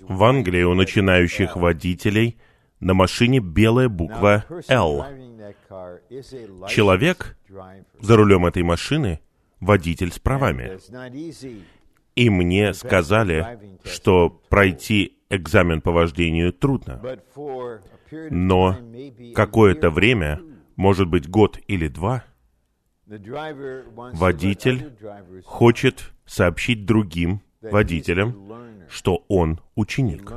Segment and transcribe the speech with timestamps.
[0.00, 2.38] В Англии у начинающих водителей
[2.80, 5.04] на машине белая буква «Л».
[6.68, 7.36] Человек
[8.00, 9.20] за рулем этой машины—
[9.60, 10.78] водитель с правами.
[12.14, 17.00] И мне сказали, что пройти экзамен по вождению трудно.
[18.30, 18.76] Но
[19.34, 20.40] какое-то время,
[20.76, 22.24] может быть год или два,
[24.14, 24.92] водитель
[25.44, 30.32] хочет сообщить другим водителям, что он ученик.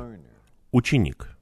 [0.72, 1.36] Ученик.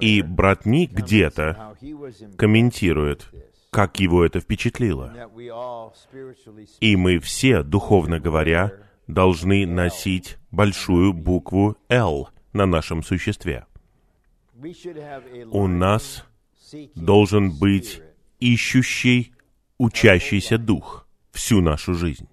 [0.00, 1.76] И брат Ни где-то
[2.36, 3.30] комментирует,
[3.70, 5.30] как его это впечатлило.
[6.80, 8.72] И мы все, духовно говоря,
[9.06, 13.66] должны носить большую букву «Л» на нашем существе.
[15.52, 16.24] У нас
[16.96, 18.02] должен быть
[18.40, 19.32] ищущий,
[19.78, 21.05] учащийся дух
[21.36, 22.28] всю нашу жизнь.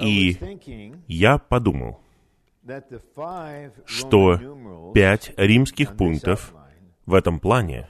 [0.00, 0.38] И
[1.08, 2.00] я подумал,
[3.86, 6.54] что пять римских пунктов
[7.06, 7.88] в этом плане,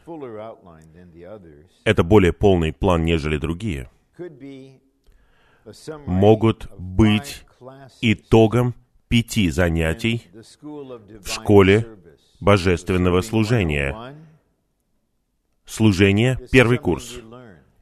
[1.85, 3.91] это более полный план, нежели другие,
[6.07, 7.45] могут быть
[8.01, 8.75] итогом
[9.09, 10.31] пяти занятий
[10.63, 11.99] в школе
[12.41, 14.15] божественного служения.
[15.65, 17.21] Служение— первый курс.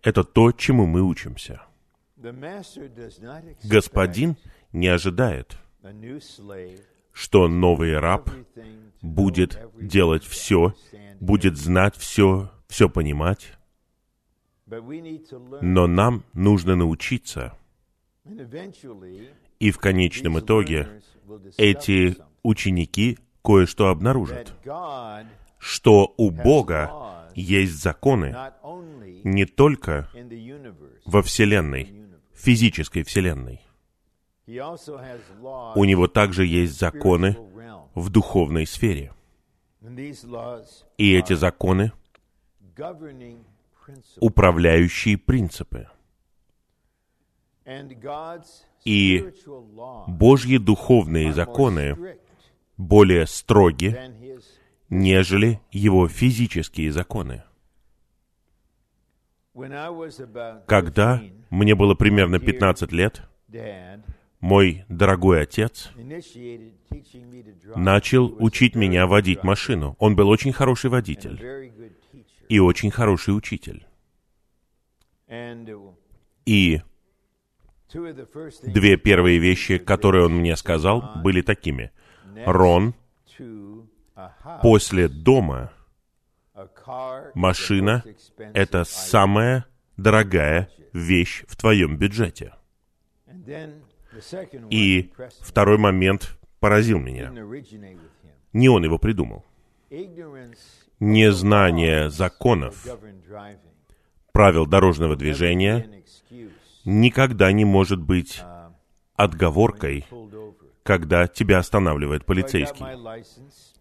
[0.08, 1.60] Это то, чему мы учимся.
[3.62, 4.36] Господин
[4.72, 5.58] не ожидает,
[7.12, 8.30] что новый раб
[9.02, 10.72] будет делать все,
[11.20, 13.52] будет знать все, все понимать.
[15.60, 17.52] Но нам нужно научиться.
[19.58, 21.02] И в конечном итоге
[21.58, 24.54] эти ученики кое-что обнаружат,
[25.58, 27.07] что у Бога
[27.40, 28.34] есть законы
[29.24, 30.08] не только
[31.04, 31.92] во Вселенной,
[32.34, 33.62] физической Вселенной.
[34.46, 37.36] У него также есть законы
[37.94, 39.12] в духовной сфере.
[40.96, 41.92] И эти законы—
[44.20, 45.88] управляющие принципы.
[48.84, 49.32] И
[50.06, 52.18] Божьи духовные законы
[52.76, 53.96] более строги,
[54.90, 57.42] нежели его физические законы.
[60.66, 63.22] Когда мне было примерно 15 лет,
[64.40, 65.90] мой дорогой отец
[67.74, 69.96] начал учить меня водить машину.
[69.98, 71.72] Он был очень хороший водитель
[72.48, 73.84] и очень хороший учитель.
[76.46, 76.80] И
[78.62, 81.90] две первые вещи, которые он мне сказал, были такими.
[82.46, 82.94] Рон,
[84.62, 85.72] после дома
[87.34, 88.04] машина—
[88.54, 92.54] это самая дорогая вещь в твоем бюджете.
[94.70, 97.32] И второй момент поразил меня.
[98.52, 99.44] Не он его придумал.
[101.00, 102.86] Незнание законов,
[104.32, 106.02] правил дорожного движения
[106.84, 108.42] никогда не может быть
[109.14, 110.06] отговоркой,
[110.82, 112.84] когда тебя останавливает полицейский.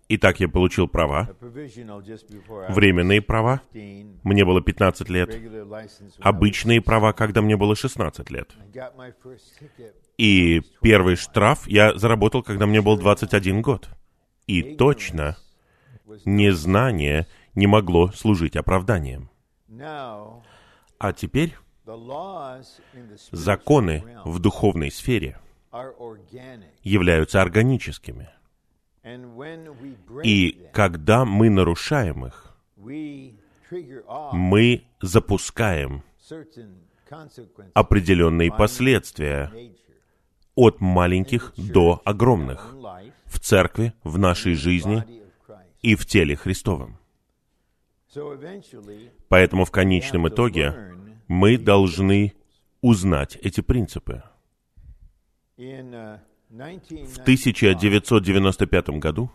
[0.09, 3.61] Итак, я получил права, временные права,
[4.23, 5.37] мне было 15 лет,
[6.19, 8.55] обычные права, когда мне было 16 лет.
[10.17, 13.89] И первый штраф я заработал, когда мне был 21 год.
[14.47, 15.37] И точно
[16.23, 19.29] незнание не могло служить оправданием.
[20.99, 21.53] А теперь
[23.31, 25.37] законы в духовной сфере
[26.83, 28.29] являются органическими.
[30.23, 32.57] И когда мы нарушаем их,
[34.33, 36.03] мы запускаем
[37.73, 39.51] определенные последствия
[40.55, 42.75] от маленьких до огромных
[43.25, 45.03] в церкви, в нашей жизни
[45.81, 46.97] и в теле Христовом.
[49.27, 50.95] Поэтому в конечном итоге
[51.27, 52.33] мы должны
[52.81, 54.23] узнать эти принципы.
[56.49, 59.29] В 1995 году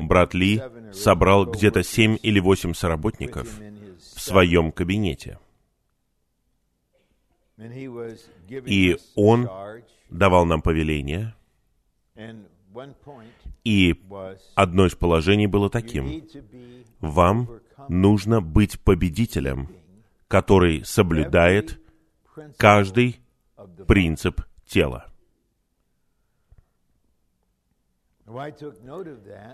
[0.00, 0.62] брат Ли
[0.92, 5.38] собрал где-то семь или восемь соработников в своем кабинете.
[8.66, 9.48] И он
[10.08, 11.34] давал нам повеление,
[13.64, 13.94] и
[14.54, 16.24] одно из положений было таким.
[17.00, 19.68] Вам нужно быть победителем,
[20.28, 21.80] который соблюдает
[22.56, 23.20] каждый
[23.86, 25.11] принцип тела.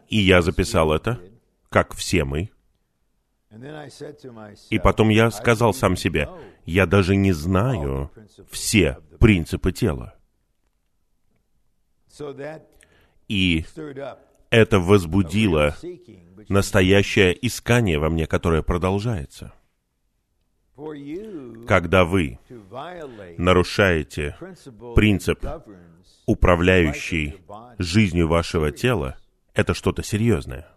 [0.08, 1.20] И я записал это,
[1.68, 2.50] как все мы.
[4.70, 6.28] И потом я сказал сам себе,
[6.66, 8.10] я даже не знаю
[8.50, 10.14] все принципы тела.
[13.28, 13.64] И
[14.50, 15.74] это возбудило
[16.48, 19.52] настоящее искание во мне, которое продолжается.
[21.66, 22.38] Когда вы
[23.36, 24.36] нарушаете
[24.94, 25.44] принцип,
[26.28, 27.40] управляющий
[27.78, 29.16] жизнью вашего тела,
[29.54, 30.68] это что-то серьезное.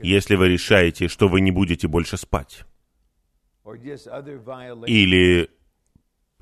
[0.00, 2.64] Если вы решаете, что вы не будете больше спать,
[4.86, 5.50] или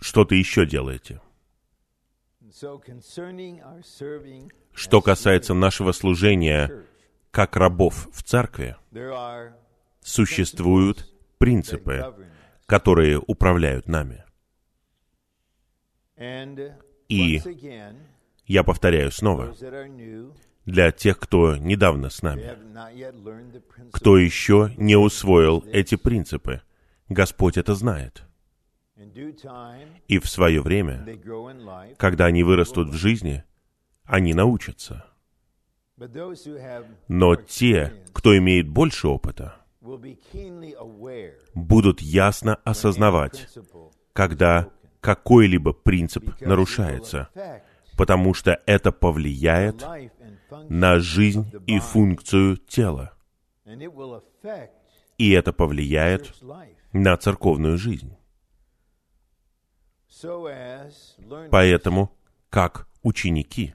[0.01, 1.21] что-то еще делаете.
[4.73, 6.85] Что касается нашего служения
[7.33, 8.77] как рабов в церкви,
[10.03, 12.15] существуют принципы,
[12.67, 14.25] которые управляют нами.
[17.09, 17.41] И
[18.47, 19.55] я повторяю снова,
[20.65, 22.57] для тех, кто недавно с нами,
[23.91, 26.63] кто еще не усвоил эти принципы,
[27.09, 28.23] Господь это знает.
[30.09, 31.07] И в свое время,
[31.99, 33.45] когда они вырастут в жизни,
[34.05, 35.07] они научатся.
[37.09, 39.57] Но те, кто имеет больше опыта,
[41.55, 43.49] будут ясно осознавать,
[44.13, 44.71] когда
[45.03, 47.29] какой-либо принцип нарушается,
[47.99, 49.85] потому что это повлияет
[50.69, 53.13] на жизнь и функцию тела.
[55.19, 56.33] И это повлияет
[56.93, 58.17] на церковную жизнь.
[61.51, 62.17] Поэтому,
[62.49, 63.75] как ученики,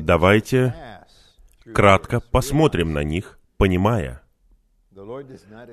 [0.00, 0.74] давайте
[1.74, 4.23] кратко посмотрим на них, понимая,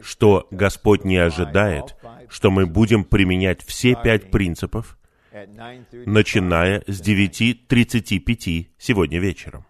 [0.02, 1.96] что Господь не ожидает,
[2.30, 4.98] что мы будем применять все пять принципов,
[5.32, 9.66] начиная с 9.35 сегодня вечером.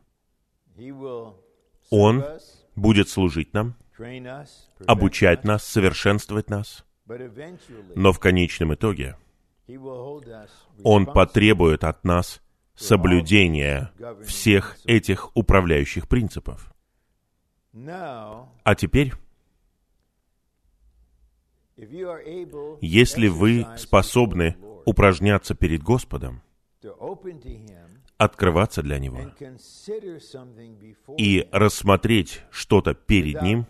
[1.89, 2.23] Он
[2.75, 3.75] будет служить нам,
[4.87, 6.85] обучать нас, совершенствовать нас,
[7.95, 9.17] но в конечном итоге
[10.83, 12.41] Он потребует от нас
[12.75, 13.91] соблюдения
[14.25, 16.73] всех этих управляющих принципов.
[17.73, 19.13] А теперь,
[22.81, 24.55] если вы способны
[24.85, 26.41] упражняться перед Господом,
[28.17, 29.31] открываться для Него
[31.17, 33.65] и рассмотреть что-то перед Ним,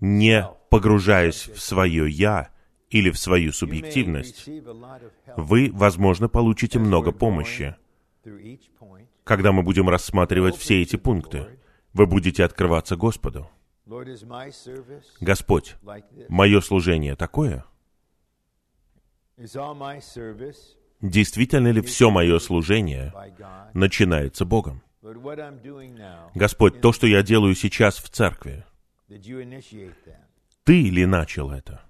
[0.00, 2.50] не погружаясь в свое «я»
[2.90, 4.48] или в свою субъективность,
[5.36, 7.76] вы, возможно, получите много помощи.
[9.24, 11.58] Когда мы будем рассматривать все эти пункты,
[11.92, 13.48] вы будете открываться Господу.
[15.20, 15.76] Господь,
[16.28, 17.64] мое служение такое?
[21.00, 23.12] Действительно ли все мое служение
[23.74, 24.82] начинается Богом?
[26.34, 28.64] Господь, то, что я делаю сейчас в церкви,
[30.64, 31.82] Ты ли начал это?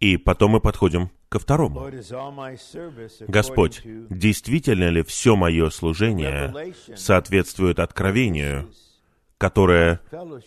[0.00, 1.90] И потом мы подходим ко второму.
[3.28, 8.70] Господь, действительно ли все мое служение соответствует откровению,
[9.38, 10.00] которое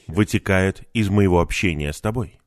[0.07, 2.39] вытекает из моего общения с Тобой?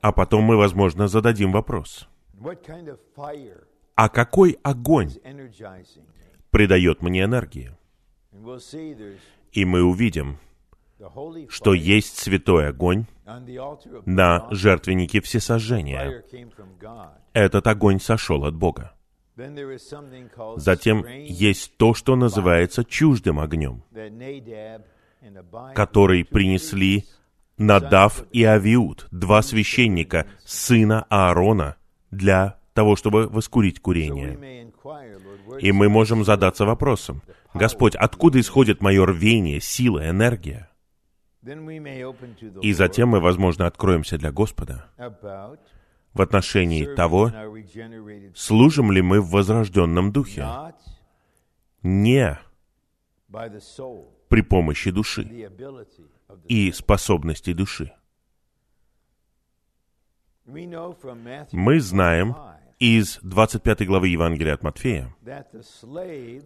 [0.00, 2.08] А потом мы, возможно, зададим вопрос.
[3.96, 5.10] А какой огонь
[6.50, 7.72] придает мне энергии?
[9.52, 10.38] И мы увидим,
[11.48, 13.06] что есть святой огонь
[14.06, 16.24] на жертвеннике всесожжения.
[17.32, 18.94] Этот огонь сошел от Бога.
[20.56, 23.82] Затем есть то, что называется чуждым огнем,
[25.74, 27.04] который принесли
[27.56, 31.76] Надав и Авиуд, два священника, сына Аарона,
[32.10, 34.70] для того, чтобы воскурить курение.
[35.60, 37.22] И мы можем задаться вопросом,
[37.54, 40.68] Господь, откуда исходит мое рвение, сила, энергия?
[42.62, 44.86] И затем мы, возможно, откроемся для Господа
[46.18, 47.32] в отношении того,
[48.34, 50.46] служим ли мы в возрожденном духе,
[51.82, 52.38] не
[54.28, 55.50] при помощи души
[56.46, 57.92] и способностей души.
[60.44, 62.36] Мы знаем
[62.78, 65.14] из 25 главы Евангелия от Матфея,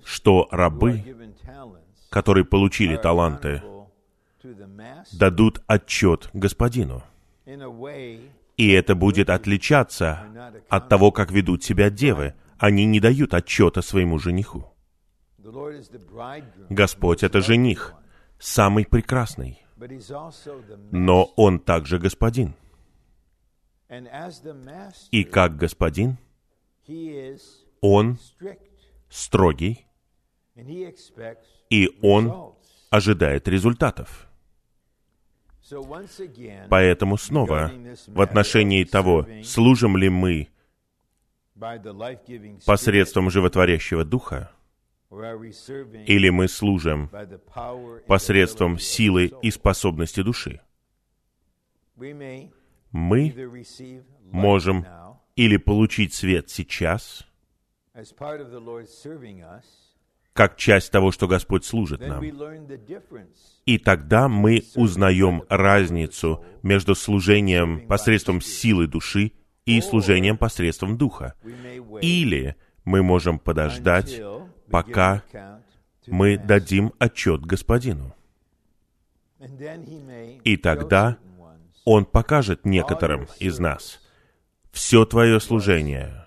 [0.05, 1.03] что рабы,
[2.11, 3.63] которые получили таланты,
[5.13, 7.03] дадут отчет господину.
[8.57, 10.25] И это будет отличаться
[10.69, 12.35] от того, как ведут себя девы.
[12.59, 14.73] Они не дают отчета своему жениху.
[16.71, 17.95] Господь— это жених,
[18.39, 19.63] самый прекрасный,
[20.93, 22.55] но Он также господин.
[25.11, 26.19] И как господин,
[27.81, 28.19] Он
[29.11, 29.87] строгий
[31.71, 32.55] И Он
[32.91, 34.29] ожидает результатов.
[36.69, 37.71] Поэтому снова,
[38.07, 40.49] в отношении того, служим ли мы
[42.67, 44.51] посредством животворящего Духа,
[45.11, 47.11] или мы служим
[48.07, 50.61] посредством силы и способности души.
[51.97, 52.53] Мы
[54.31, 54.87] можем
[55.37, 57.27] или получить свет сейчас,
[60.33, 62.23] как часть того, что Господь служит нам.
[63.67, 69.33] И тогда мы узнаем разницу между служением посредством силы души
[69.67, 71.35] и служением посредством духа.
[72.01, 74.21] Или мы можем подождать,
[74.71, 75.23] пока
[76.07, 78.15] мы дадим отчет Господину.
[80.45, 81.19] И тогда
[81.85, 84.01] Он покажет некоторым из нас,
[84.73, 86.27] все твое служение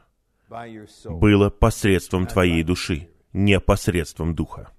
[1.05, 4.71] было посредством твоей души, не посредством духа.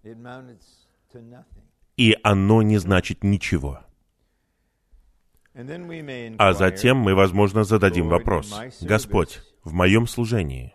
[1.97, 3.81] И оно не значит ничего.
[6.39, 8.55] А затем мы, возможно, зададим вопрос.
[8.81, 10.75] Господь, в моем служении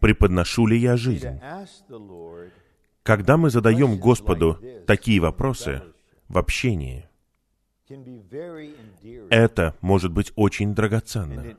[0.00, 1.40] преподношу ли я жизнь?
[3.02, 5.82] Когда мы задаем Господу такие вопросы
[6.28, 7.07] в общении,
[9.30, 11.56] это может быть очень драгоценно.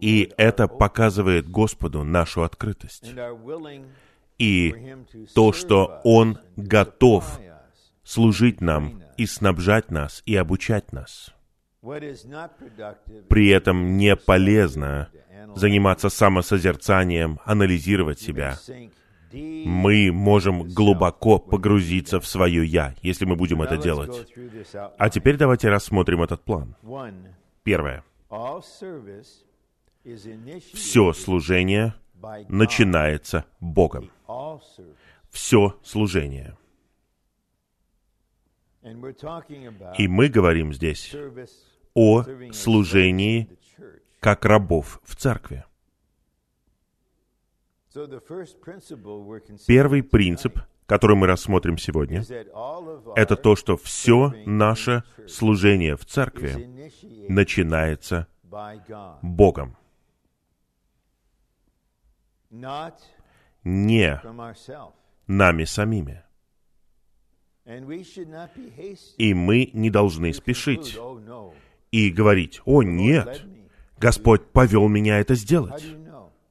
[0.00, 3.12] И это показывает Господу нашу открытость.
[4.38, 4.96] И
[5.34, 7.40] то, что Он готов
[8.04, 11.34] служить нам и снабжать нас и обучать нас.
[13.28, 15.10] При этом не полезно
[15.54, 18.58] заниматься самосозерцанием, анализировать себя.
[19.32, 24.26] Мы можем глубоко погрузиться в свое «я», если мы будем это делать.
[24.98, 26.76] А теперь давайте рассмотрим этот план.
[27.62, 28.04] Первое.
[30.74, 31.94] Все служение
[32.48, 34.10] начинается Богом.
[35.30, 36.56] Все служение.
[39.98, 41.14] И мы говорим здесь
[41.94, 43.50] о служении
[44.20, 45.64] как рабов в церкви.
[49.66, 52.22] Первый принцип, который мы рассмотрим сегодня,
[53.16, 56.92] это то, что все наше служение в церкви
[57.28, 58.26] начинается
[59.22, 59.76] Богом.
[63.64, 64.20] Не
[65.26, 66.24] нами самими.
[69.18, 70.98] И мы не должны спешить
[71.90, 73.42] и говорить, «О, нет,
[73.98, 75.84] Господь повел меня это сделать».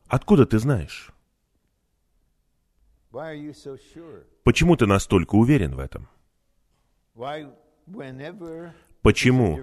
[0.08, 1.12] Откуда ты знаешь?
[4.44, 6.08] Почему ты настолько уверен в этом?
[9.02, 9.60] Почему?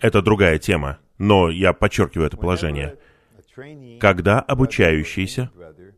[0.00, 2.98] Это другая тема, но я подчеркиваю это положение.
[3.98, 5.50] Когда обучающийся,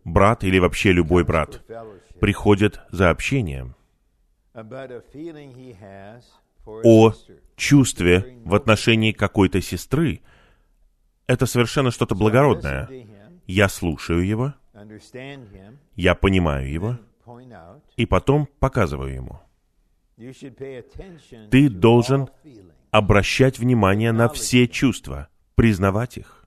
[0.05, 1.63] брат или вообще любой брат,
[2.21, 3.75] приходит за общением
[6.65, 7.13] о
[7.57, 10.21] чувстве в отношении какой-то сестры,
[11.27, 12.89] это совершенно что-то благородное.
[13.47, 14.55] Я слушаю его,
[15.97, 16.99] я понимаю его,
[17.97, 19.41] и потом показываю ему.
[21.51, 22.29] Ты должен
[22.91, 26.45] обращать внимание на все чувства, признавать их.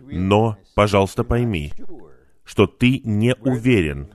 [0.00, 1.72] Но, пожалуйста, пойми,
[2.44, 4.12] что ты не уверен,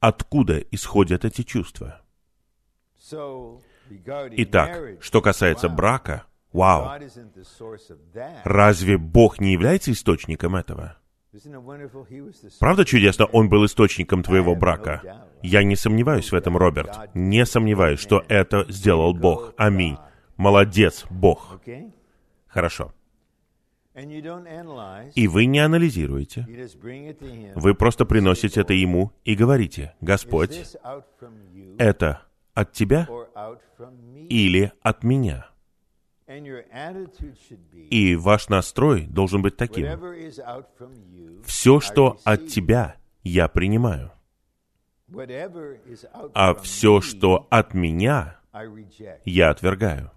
[0.00, 2.02] откуда исходят эти чувства.
[3.90, 7.00] Итак, что касается брака, вау,
[8.44, 10.96] разве Бог не является источником этого?
[12.60, 15.26] Правда чудесно, он был источником твоего брака?
[15.42, 17.14] Я не сомневаюсь в этом, Роберт.
[17.14, 19.54] Не сомневаюсь, что это сделал Бог.
[19.56, 19.96] Аминь.
[20.36, 21.60] Молодец, Бог.
[22.46, 22.92] Хорошо.
[23.94, 26.46] И вы не анализируете.
[27.54, 30.76] Вы просто приносите это Ему и говорите, «Господь,
[31.78, 32.22] это
[32.54, 33.06] от Тебя
[34.28, 35.51] или от меня?»
[37.90, 39.86] И ваш настрой должен быть таким.
[41.44, 44.12] Все, что от тебя, я принимаю.
[46.34, 48.38] А все, что от меня,
[49.24, 50.10] я отвергаю.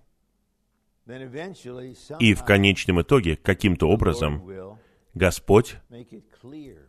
[2.20, 4.80] И в конечном итоге, каким-то образом,
[5.14, 5.78] Господь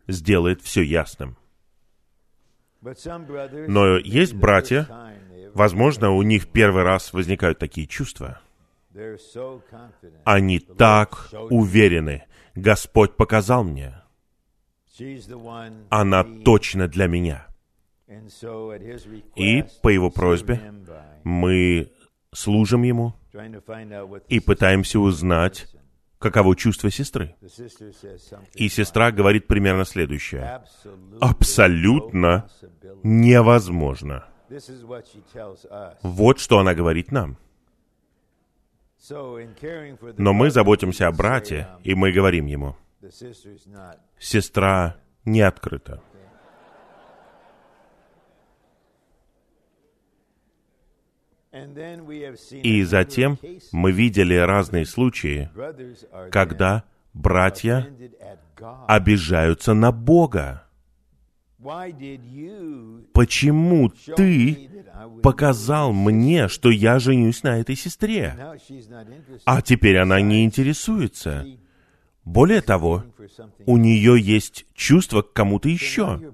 [0.07, 1.37] сделает все ясным.
[2.81, 4.89] Но есть братья,
[5.55, 8.41] возможно, у них первый раз возникают такие чувства.
[10.25, 12.25] Они так уверены.
[12.55, 14.03] Господь показал мне.
[15.91, 17.47] Она точно для меня.
[19.35, 20.73] И по его просьбе
[21.25, 21.93] мы
[22.33, 23.15] служим ему
[24.29, 25.69] и пытаемся узнать,
[26.19, 27.35] каково чувство сестры.
[28.55, 30.63] И сестра говорит примерно следующее.
[31.21, 32.49] Абсолютно
[33.03, 34.25] невозможно.
[36.03, 37.37] Вот что она говорит нам.
[39.09, 42.77] Но мы заботимся о брате, и мы говорим ему,
[44.19, 46.03] сестра не открыта.
[52.63, 53.39] И затем
[53.73, 55.49] мы видели разные случаи,
[56.31, 56.85] когда
[57.15, 57.89] братья
[58.87, 60.66] обижаются на Бога.
[63.13, 64.71] Почему ты
[65.23, 68.37] показал мне, что я женюсь на этой сестре?
[69.45, 71.47] А теперь она не интересуется.
[72.25, 73.05] Более того,
[73.67, 76.33] у нее есть чувство к кому-то еще.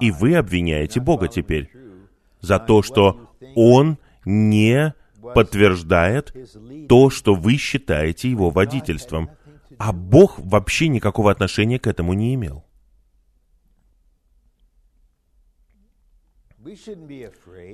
[0.00, 1.70] И вы обвиняете Бога теперь
[2.40, 4.94] за то, что Он не
[5.34, 6.34] подтверждает
[6.88, 9.30] то, что вы считаете его водительством.
[9.78, 12.64] А Бог вообще никакого отношения к этому не имел.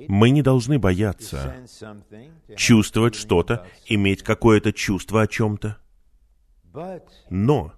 [0.07, 1.55] Мы не должны бояться
[2.55, 5.77] чувствовать что-то, иметь какое-то чувство о чем-то.
[7.29, 7.73] Но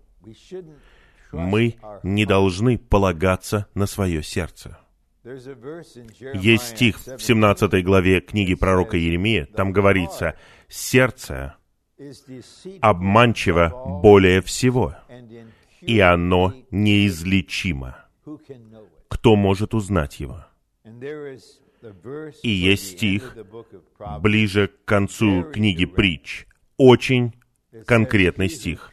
[1.31, 4.79] мы не должны полагаться на свое сердце.
[6.33, 10.35] Есть стих в 17 главе книги пророка Еремия, там говорится,
[10.67, 11.55] «Сердце
[12.81, 14.95] обманчиво более всего,
[15.79, 17.97] и оно неизлечимо.
[19.07, 20.45] Кто может узнать его?»
[22.43, 23.37] И есть стих
[24.19, 26.45] ближе к концу книги притч,
[26.77, 27.33] очень
[27.85, 28.91] конкретный стих.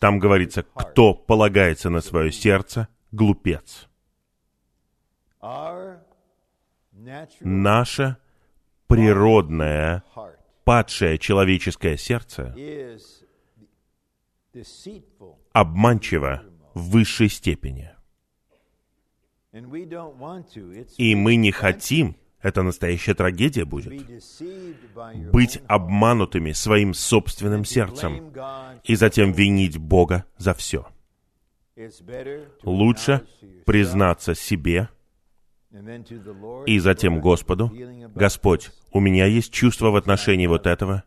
[0.00, 3.88] Там говорится, кто полагается на свое сердце, глупец
[7.40, 8.16] наше
[8.86, 10.04] природное,
[10.64, 12.54] падшее человеческое сердце
[15.52, 16.42] обманчиво
[16.74, 17.90] в высшей степени.
[19.52, 23.92] И мы не хотим, это настоящая трагедия будет,
[25.32, 28.32] быть обманутыми своим собственным сердцем
[28.84, 30.86] и затем винить Бога за все.
[32.62, 33.26] Лучше
[33.66, 34.88] признаться себе,
[36.66, 37.72] и затем Господу,
[38.14, 41.04] «Господь, у меня есть чувство в отношении вот этого.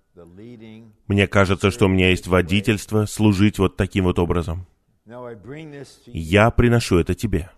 [1.08, 4.66] Мне кажется, что у меня есть водительство служить вот таким вот образом.
[5.06, 7.50] Я приношу это Тебе.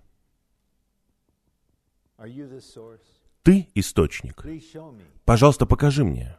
[3.44, 4.44] Ты источник.
[5.26, 6.38] Пожалуйста, покажи мне.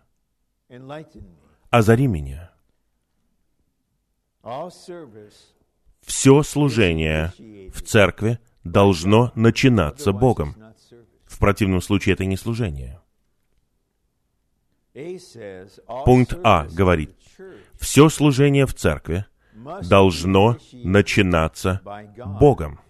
[1.70, 2.52] Озари меня.
[6.02, 7.32] Все служение
[7.72, 10.56] в церкви должно начинаться Богом.
[11.26, 13.00] В противном случае это не служение.
[16.04, 17.14] Пункт А говорит,
[17.78, 19.26] все служение в церкви
[19.82, 21.80] должно начинаться
[22.40, 22.80] Богом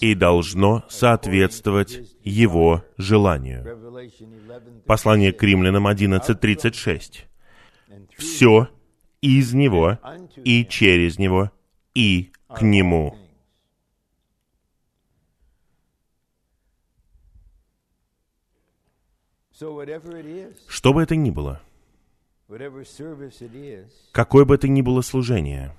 [0.00, 3.64] и должно соответствовать Его желанию.
[4.86, 7.24] Послание к римлянам 11.36.
[8.16, 8.68] Все
[9.20, 9.98] из Него
[10.44, 11.50] и через Него
[11.94, 13.16] и к Нему.
[20.68, 21.60] Что бы это ни было,
[24.12, 25.74] какое бы это ни было служение,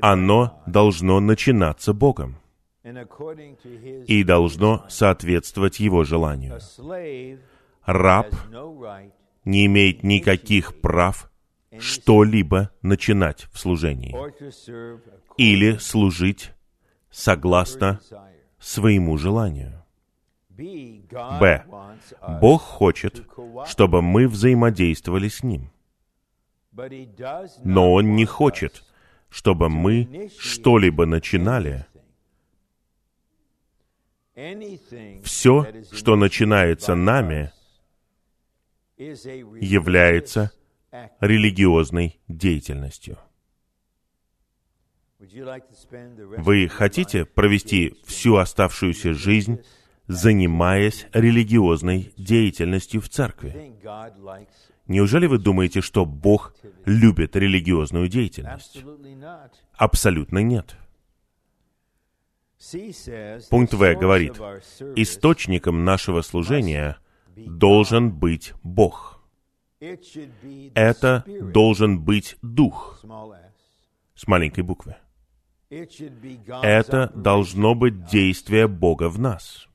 [0.00, 2.36] оно должно начинаться Богом
[4.06, 6.60] и должно соответствовать Его желанию.
[7.84, 8.34] Раб
[9.44, 11.30] не имеет никаких прав
[11.78, 14.14] что-либо начинать в служении
[15.36, 16.52] или служить
[17.10, 18.00] согласно
[18.58, 19.82] своему желанию.
[20.48, 21.64] Б.
[22.40, 23.26] Бог хочет,
[23.66, 25.70] чтобы мы взаимодействовали с Ним.
[27.64, 28.84] Но Он не хочет,
[29.28, 31.86] чтобы мы что-либо начинали.
[35.24, 37.52] Все, что начинается нами,
[38.96, 40.52] является
[41.20, 43.18] религиозной деятельностью.
[45.18, 49.62] Вы хотите провести всю оставшуюся жизнь
[50.08, 53.74] занимаясь религиозной деятельностью в церкви.
[54.88, 58.84] Неужели вы думаете, что Бог любит религиозную деятельность?
[59.76, 60.76] Абсолютно нет.
[63.50, 64.34] Пункт В говорит,
[64.96, 66.98] источником нашего служения
[67.36, 69.20] должен быть Бог.
[70.74, 73.04] Это должен быть Дух
[74.14, 74.96] с маленькой буквы.
[75.68, 79.68] Это должно быть действие Бога в нас.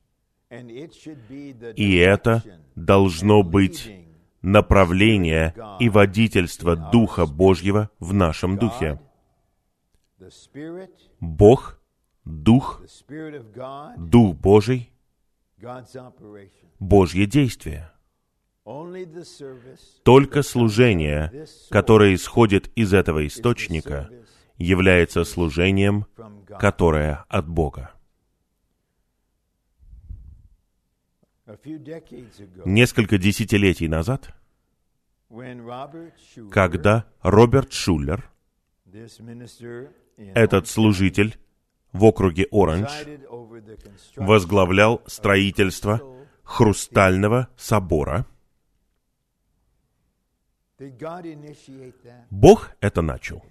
[0.50, 2.42] И это
[2.74, 3.90] должно быть
[4.42, 9.00] направление и водительство Духа Божьего в нашем духе.
[11.20, 11.80] Бог,
[12.24, 12.82] Дух,
[13.96, 14.92] Дух Божий,
[16.78, 17.90] Божье действие.
[20.04, 24.08] Только служение, которое исходит из этого источника,
[24.56, 26.06] является служением,
[26.58, 27.92] которое от Бога.
[32.64, 34.32] Несколько десятилетий назад,
[36.50, 38.30] когда Роберт Шулер,
[40.16, 41.36] этот служитель
[41.92, 42.90] в округе Оранж,
[44.16, 46.00] возглавлял строительство
[46.44, 48.26] Хрустального собора,
[52.30, 53.44] Бог это начал.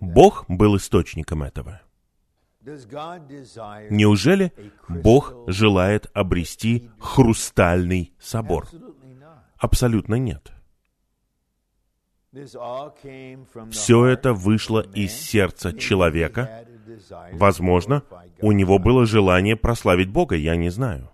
[0.00, 1.82] Бог был источником этого.
[3.90, 4.52] Неужели
[4.88, 8.68] Бог желает обрести хрустальный собор?
[9.58, 10.52] Абсолютно нет.
[13.70, 16.64] Все это вышло из сердца человека.
[17.32, 18.04] Возможно,
[18.40, 21.10] у него было желание прославить Бога, я не знаю.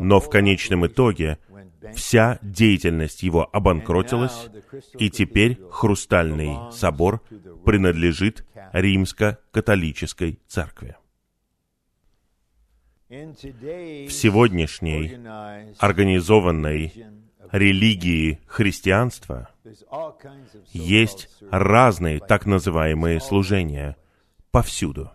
[0.00, 1.38] Но в конечном итоге
[1.94, 4.48] вся деятельность его обанкротилась,
[4.98, 7.22] и теперь Хрустальный собор
[7.64, 8.44] принадлежит
[8.76, 10.96] Римско-католической церкви.
[13.08, 15.16] В сегодняшней
[15.78, 16.92] организованной
[17.52, 19.48] религии христианства
[20.72, 23.96] есть разные так называемые служения
[24.50, 25.10] повсюду.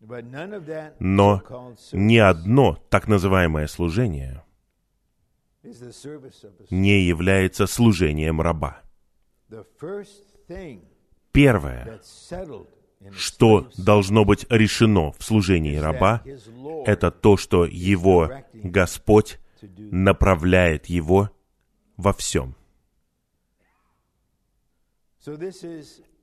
[0.00, 1.42] Но
[1.92, 4.42] ни одно так называемое служение
[6.70, 8.82] не является служением раба.
[11.32, 12.00] Первое,
[13.12, 16.22] что должно быть решено в служении раба,
[16.86, 19.38] это то, что его Господь
[19.76, 21.30] направляет его
[21.96, 22.56] во всем.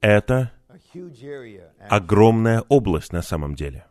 [0.02, 0.52] Это
[1.90, 3.86] огромная область на самом деле.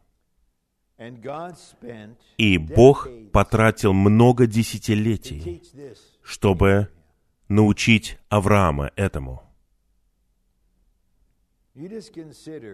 [2.38, 5.62] И Бог потратил много десятилетий,
[6.23, 6.88] чтобы
[7.53, 9.43] научить Авраама этому.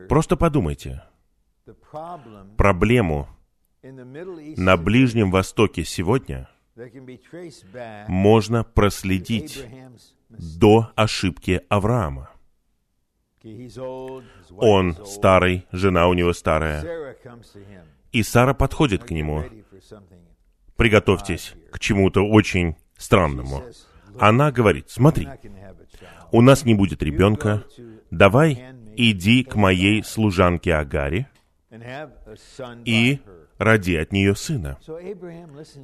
[0.09, 1.03] Просто подумайте.
[2.57, 3.29] Проблему
[3.83, 6.49] на Ближнем Востоке сегодня
[8.09, 9.67] можно проследить
[10.29, 12.31] до ошибки Авраама.
[14.57, 17.17] Он старый, жена у него старая.
[18.12, 19.45] И Сара подходит к нему.
[20.77, 23.62] Приготовьтесь к чему-то очень странному.
[24.21, 25.29] Она говорит, смотри,
[26.33, 27.65] у нас не будет ребенка,
[28.11, 31.29] давай иди к моей служанке Агаре
[32.85, 33.21] и
[33.59, 34.79] роди от нее сына.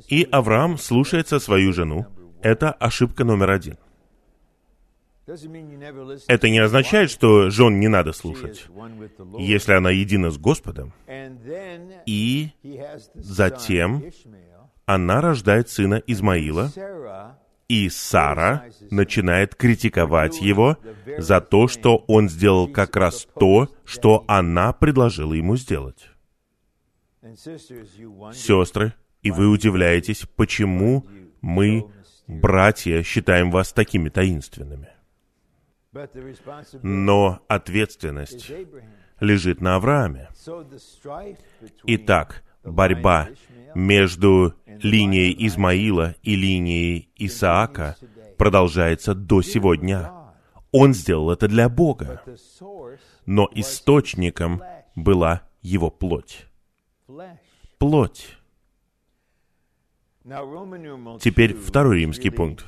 [0.08, 2.06] И Авраам слушается свою жену.
[2.42, 3.78] Это ошибка номер один.
[5.26, 8.66] Это не означает, что жен не надо слушать,
[9.38, 10.92] если она едина с Господом.
[12.04, 12.50] И
[13.14, 14.04] затем
[14.84, 16.70] она рождает сына Измаила,
[17.68, 20.76] и Сара начинает критиковать его
[21.18, 26.10] за то, что он сделал как раз то, что она предложила ему сделать.
[28.32, 31.06] Сестры, и вы удивляетесь, почему
[31.40, 31.86] мы,
[32.26, 34.88] братья, считаем вас такими таинственными.
[36.82, 38.50] Но ответственность
[39.20, 40.28] лежит на Аврааме.
[41.84, 43.28] Итак, борьба
[43.74, 47.96] между линией Измаила и линией Исаака
[48.38, 50.10] продолжается до сегодня.
[50.72, 52.22] Он сделал это для Бога.
[53.26, 54.62] Но источником
[54.94, 56.46] была его плоть.
[57.78, 58.36] Плоть.
[61.20, 62.66] Теперь второй римский пункт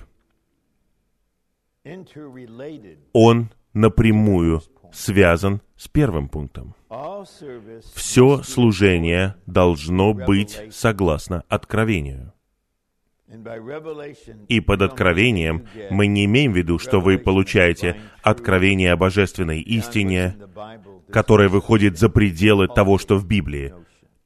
[3.13, 4.63] он напрямую
[4.97, 6.75] связан с первым пунктом.
[7.95, 12.33] Все служение должно быть согласно откровению.
[14.49, 20.37] И под откровением мы не имеем в виду, что вы получаете откровение о божественной истине,
[21.11, 23.75] которое выходит за пределы того, что в Библии.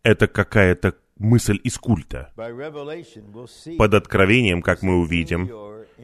[0.03, 2.33] Это какая-то мысль из культа.
[3.79, 5.51] Под откровением, как мы увидим,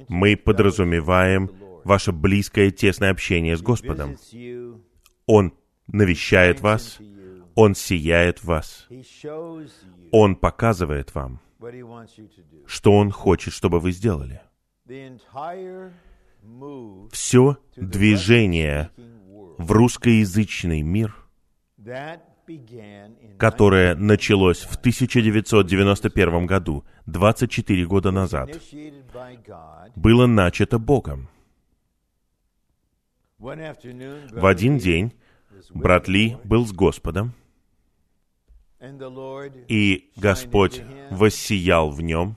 [0.09, 1.50] мы подразумеваем
[1.87, 4.16] ваше близкое, тесное общение с Господом.
[5.27, 5.55] Он
[5.87, 6.99] навещает вас,
[7.55, 8.88] Он сияет вас,
[10.12, 11.40] Он показывает вам,
[12.66, 14.42] что Он хочет, чтобы вы сделали.
[17.12, 18.90] Все движение
[19.59, 21.14] в русскоязычный мир
[23.38, 28.51] которое началось в 1991 году, 24 года назад,
[29.96, 31.29] было начато Богом.
[33.38, 35.12] В один день
[35.70, 37.35] брат Ли был с Господом,
[39.68, 42.37] и Господь воссиял в нем,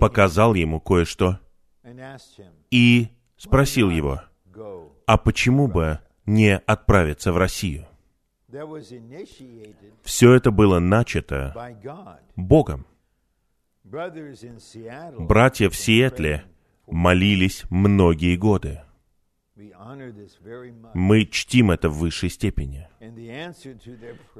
[0.00, 1.40] показал ему кое-что
[2.70, 4.22] и спросил его,
[5.06, 7.86] а почему бы не отправиться в Россию?
[10.02, 11.54] Все это было начато
[12.36, 12.86] Богом.
[13.84, 16.44] Братья в Сиэтле
[16.86, 18.82] молились многие годы.
[20.94, 22.88] Мы чтим это в высшей степени.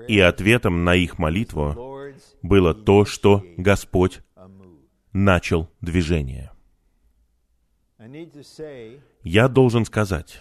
[0.09, 4.21] И ответом на их молитву было то, что Господь
[5.13, 6.53] начал движение.
[9.23, 10.39] Я должен сказать,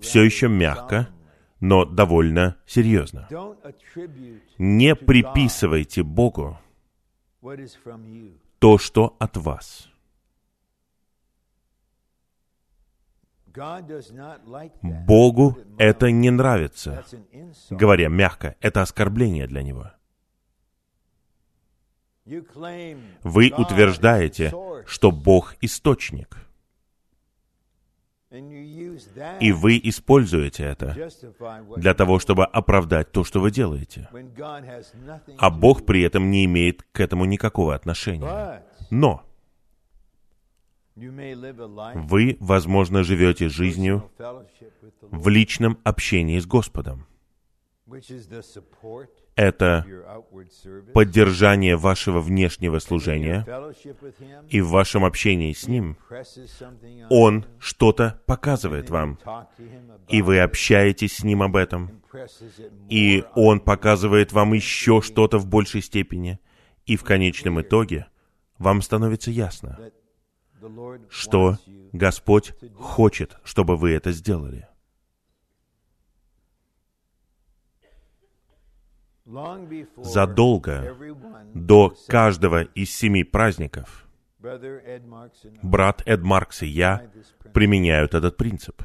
[0.00, 1.08] все еще мягко,
[1.58, 3.28] но довольно серьезно.
[4.58, 6.58] Не приписывайте Богу
[8.60, 9.89] то, что от вас.
[14.82, 17.04] Богу это не нравится.
[17.70, 19.90] Говоря мягко, это оскорбление для Него.
[23.22, 24.52] Вы утверждаете,
[24.86, 26.36] что Бог— источник.
[29.40, 31.10] И вы используете это
[31.76, 34.08] для того, чтобы оправдать то, что вы делаете.
[35.38, 38.62] А Бог при этом не имеет к этому никакого отношения.
[38.90, 39.24] Но
[40.96, 44.10] вы, возможно, живете жизнью
[45.00, 47.06] в личном общении с Господом.
[49.34, 49.86] Это
[50.94, 53.44] поддержание вашего внешнего служения,
[54.48, 55.96] и в вашем общении с Ним
[57.08, 59.18] Он что-то показывает вам,
[60.08, 62.02] и вы общаетесь с Ним об этом,
[62.88, 66.38] и Он показывает вам еще что-то в большей степени,
[66.86, 68.06] и в конечном итоге
[68.58, 69.90] вам становится ясно,
[71.08, 71.58] что
[71.92, 74.68] Господь хочет, чтобы вы это сделали.
[79.96, 80.96] Задолго
[81.54, 84.08] до каждого из семи праздников
[85.62, 87.10] брат Эд Маркс и я
[87.52, 88.82] применяют этот принцип.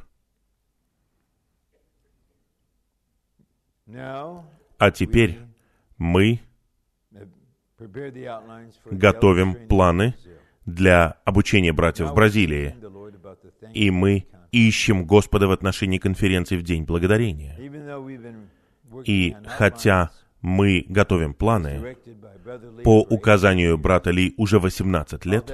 [3.88, 5.40] А теперь
[5.98, 6.42] мы
[8.92, 10.16] готовим планы
[10.66, 12.76] для обучения братьев в Бразилии.
[13.74, 17.58] И мы ищем Господа в отношении конференции в День Благодарения.
[19.04, 21.98] И хотя мы готовим планы
[22.84, 25.52] по указанию брата Ли уже 18 лет,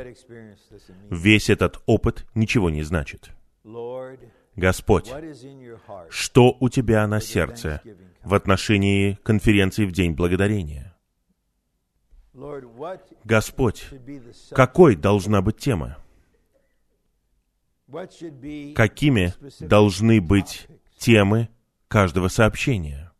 [1.10, 3.32] весь этот опыт ничего не значит.
[4.56, 5.12] Господь,
[6.10, 7.82] что у тебя на сердце
[8.24, 10.91] в отношении конференции в День Благодарения?
[13.24, 13.86] Господь,
[14.52, 15.98] какой должна быть тема?
[17.88, 20.68] Какими должны быть
[20.98, 21.50] темы
[21.88, 23.12] каждого сообщения?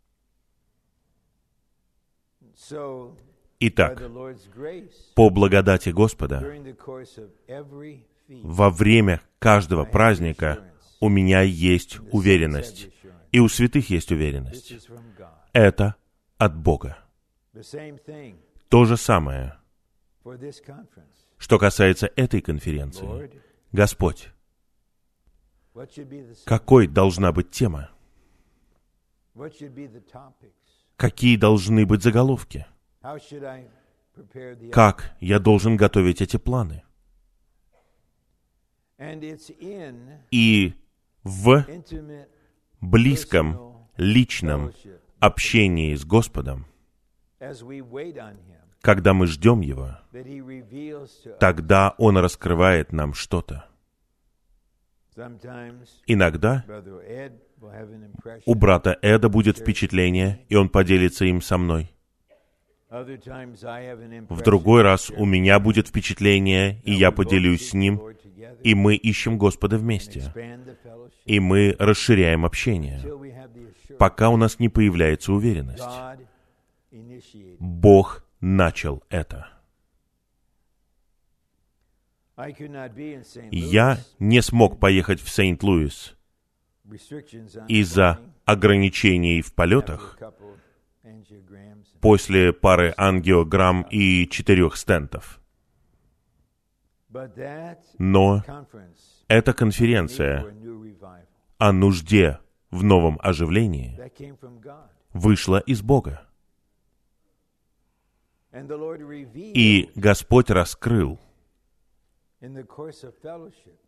[3.60, 4.02] Итак,
[5.14, 6.42] по благодати Господа,
[8.30, 10.64] во время каждого праздника
[11.02, 12.90] у меня есть уверенность,
[13.32, 14.74] и у святых есть уверенность.
[15.52, 15.96] Это
[16.38, 16.98] от Бога.
[18.72, 19.58] То же самое,
[21.38, 23.30] что касается этой конференции.
[23.74, 24.30] Господь,
[26.46, 27.92] какой должна быть тема?
[30.96, 32.66] Какие должны быть заголовки?
[34.72, 36.84] Как я должен готовить эти планы?
[40.32, 40.74] И
[41.24, 41.66] в
[42.80, 44.72] близком, личном
[45.20, 46.71] общении с Господом,
[48.82, 49.98] когда мы ждем Его,
[51.40, 53.66] тогда Он раскрывает нам что-то.
[56.08, 56.66] Иногда
[58.46, 61.92] у брата Эда будет впечатление, и он поделится им со мной.
[62.90, 68.02] В другой раз у меня будет впечатление, и я поделюсь с ним,
[68.64, 70.34] и мы ищем Господа вместе.
[71.26, 73.02] И мы расширяем общение,
[73.98, 75.84] пока у нас не появляется уверенность.
[77.60, 79.48] Бог начал это.
[83.52, 86.16] Я не смог поехать в Сент-Луис.
[87.68, 90.20] Из-за ограничений в полетах
[92.02, 95.40] после пары ангиограмм и четырех стентов.
[97.98, 98.44] Но
[99.28, 100.46] эта конференция
[101.58, 104.00] о нужде в новом оживлении
[105.14, 106.28] вышла из Бога.
[108.54, 111.20] И Господь раскрыл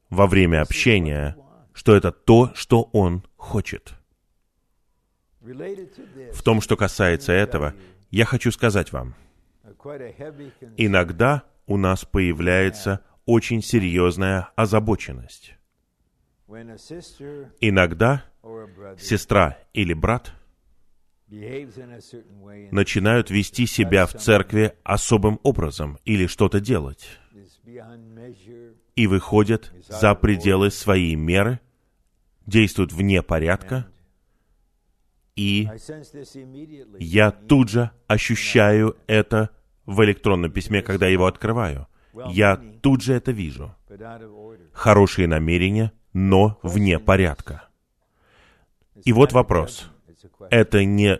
[0.09, 1.37] во время общения,
[1.73, 3.93] что это то, что Он хочет.
[5.41, 7.73] В том, что касается этого,
[8.09, 9.15] я хочу сказать вам,
[10.77, 15.55] иногда у нас появляется очень серьезная озабоченность.
[17.59, 18.23] Иногда
[18.97, 20.33] сестра или брат
[22.71, 27.07] начинают вести себя в церкви особым образом или что-то делать,
[28.95, 31.59] и выходят за пределы своей меры,
[32.45, 33.87] действуют вне порядка,
[35.35, 35.67] и
[36.99, 39.49] я тут же ощущаю это
[39.85, 41.87] в электронном письме, когда его открываю.
[42.27, 43.75] Я тут же это вижу.
[44.71, 47.69] Хорошие намерения, но вне порядка.
[49.03, 49.89] И вот вопрос.
[50.49, 51.19] Это не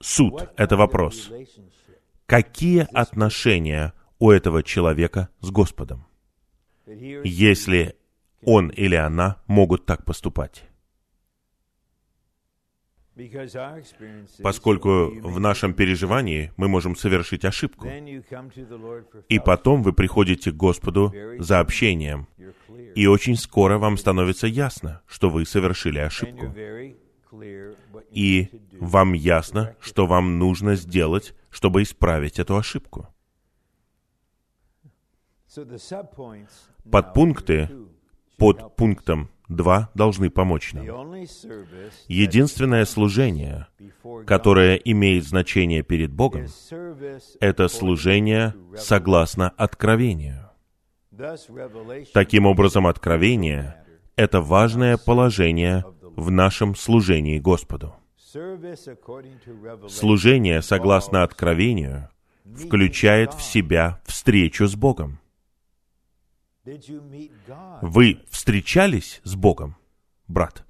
[0.00, 1.30] суд, это вопрос.
[2.26, 6.06] Какие отношения у этого человека с Господом,
[6.86, 7.96] если
[8.42, 10.64] он или она могут так поступать?
[14.42, 17.88] Поскольку в нашем переживании мы можем совершить ошибку.
[19.28, 22.26] И потом вы приходите к Господу за общением,
[22.96, 26.52] и очень скоро вам становится ясно, что вы совершили ошибку.
[28.10, 33.08] И вам ясно, что вам нужно сделать, чтобы исправить эту ошибку.
[36.90, 37.70] Подпункты
[38.36, 40.84] под пунктом 2 должны помочь нам.
[42.08, 43.68] Единственное служение,
[44.26, 46.46] которое имеет значение перед Богом,
[47.40, 50.50] это служение согласно откровению.
[52.12, 53.76] Таким образом, откровение—
[54.16, 55.84] это важное положение
[56.16, 57.94] в нашем служении Господу.
[59.88, 62.08] Служение согласно откровению
[62.44, 65.20] включает в себя встречу с Богом.
[67.82, 69.76] Вы встречались с Богом,
[70.28, 70.64] брат?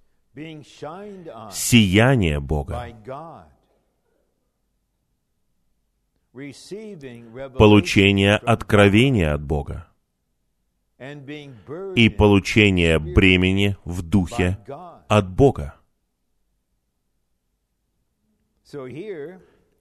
[1.53, 2.89] Сияние Бога.
[7.57, 9.87] Получение откровения от Бога
[11.95, 14.59] и получение бремени в духе
[15.09, 15.75] от Бога.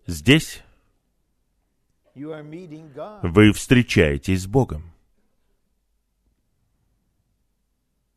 [0.06, 0.64] Здесь
[2.16, 4.94] вы встречаетесь с Богом.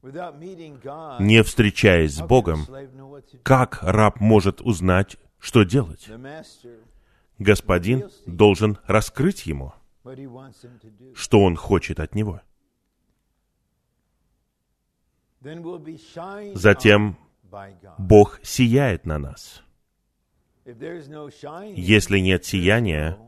[0.03, 2.67] Не встречаясь с Богом,
[3.43, 6.09] как раб может узнать, что делать?
[7.39, 9.73] Господин должен раскрыть ему,
[11.15, 12.41] что он хочет от него.
[16.55, 17.17] Затем
[17.99, 19.63] Бог сияет на нас.
[20.65, 23.19] Если нет сияния,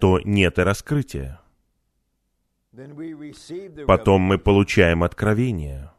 [0.00, 1.40] то нет и раскрытия.
[3.86, 5.90] Потом мы получаем откровение.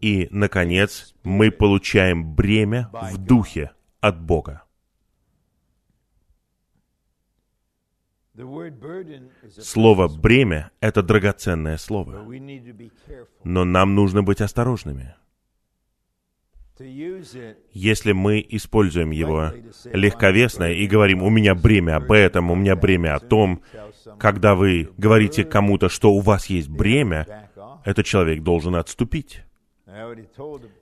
[0.00, 4.62] И, наконец, мы получаем бремя в духе от Бога.
[9.60, 12.26] Слово «бремя»— это драгоценное слово.
[13.44, 15.14] Но нам нужно быть осторожными.
[16.78, 19.52] Если мы используем его
[19.92, 23.62] легковесно и говорим, у меня бремя об этом, у меня бремя о том,
[24.18, 27.50] когда вы говорите кому-то, что у вас есть бремя,
[27.84, 29.42] этот человек должен отступить.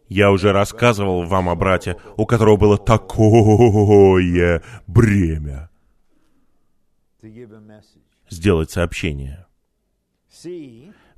[0.09, 5.71] Я уже рассказывал вам о брате, у которого было такое бремя
[8.29, 9.47] сделать сообщение.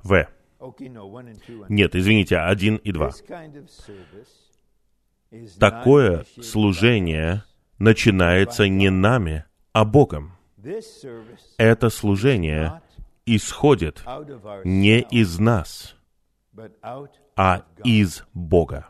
[0.03, 0.27] В.
[1.69, 3.11] Нет, извините, один и два.
[5.59, 7.43] Такое служение
[7.79, 10.37] начинается не нами, а Богом.
[11.57, 12.81] Это служение
[13.25, 14.03] исходит
[14.63, 15.95] не из нас,
[17.35, 18.89] а из Бога.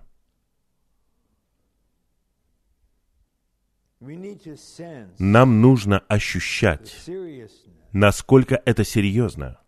[5.20, 7.08] Нам нужно ощущать,
[7.92, 9.60] насколько это серьезно,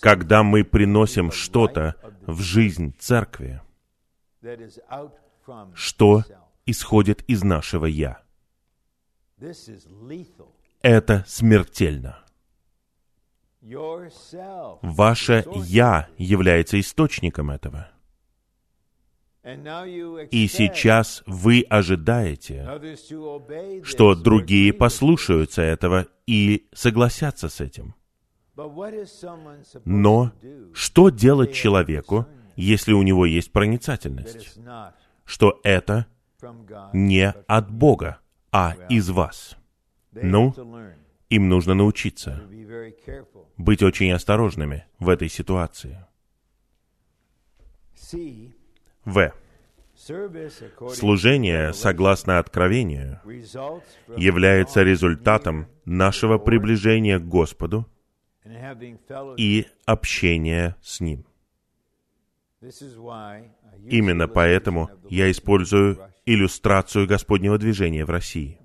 [0.00, 1.94] когда мы приносим что-то
[2.26, 3.60] в жизнь церкви,
[5.74, 6.24] что
[6.64, 8.22] исходит из нашего «я».
[10.80, 12.24] Это смертельно.
[14.80, 17.90] Ваше «я» является источником этого.
[20.30, 22.66] И сейчас вы ожидаете,
[23.82, 27.94] что другие послушаются этого и согласятся с этим.
[29.84, 30.32] Но
[30.74, 32.26] что делать человеку,
[32.56, 34.58] если у него есть проницательность,
[35.24, 36.06] что это
[36.92, 38.18] не от Бога,
[38.50, 39.56] а из вас.
[40.12, 40.54] Ну,
[41.30, 42.42] им нужно научиться
[43.56, 46.04] быть очень осторожными в этой ситуации.
[49.04, 49.32] В.
[50.94, 53.20] Служение, согласно Откровению,
[54.16, 57.86] является результатом нашего приближения к Господу
[59.36, 61.24] и общения с Ним.
[63.84, 68.60] Именно поэтому я использую иллюстрацию Господнего движения в России.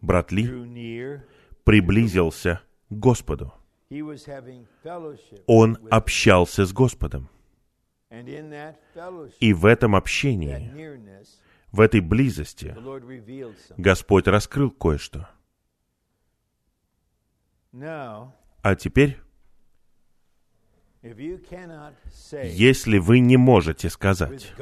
[0.00, 1.20] Брат Ли
[1.64, 3.52] приблизился к Господу.
[5.46, 7.28] Он общался с Господом.
[8.10, 10.72] И в этом общении,
[11.72, 12.76] в этой близости,
[13.76, 15.28] Господь раскрыл кое-что.
[18.62, 19.18] А теперь,
[21.02, 24.52] если вы не можете сказать,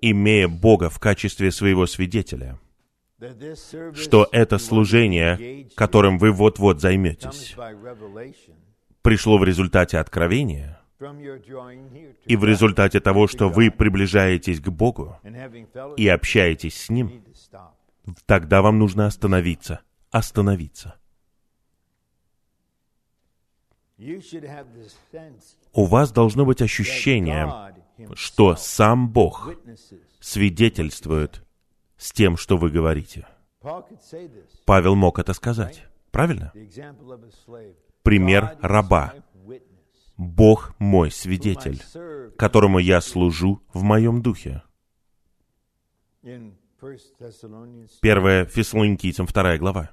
[0.00, 2.58] имея Бога в качестве своего свидетеля,
[3.94, 7.56] что это служение, которым вы вот-вот займетесь,
[9.02, 15.18] пришло в результате откровения, и в результате того, что вы приближаетесь к Богу
[15.96, 17.22] и общаетесь с Ним,
[18.24, 19.80] тогда вам нужно остановиться.
[20.10, 20.96] Остановиться.
[25.72, 27.74] У вас должно быть ощущение,
[28.14, 29.50] что сам Бог
[30.20, 31.42] свидетельствует
[31.96, 33.26] с тем, что вы говорите.
[34.64, 35.86] Павел мог это сказать.
[36.10, 36.52] Правильно?
[38.02, 39.14] Пример раба.
[40.16, 41.82] Бог мой свидетель,
[42.36, 44.62] которому я служу в моем духе.
[48.00, 49.90] Первая Фессалоникийцам, вторая глава.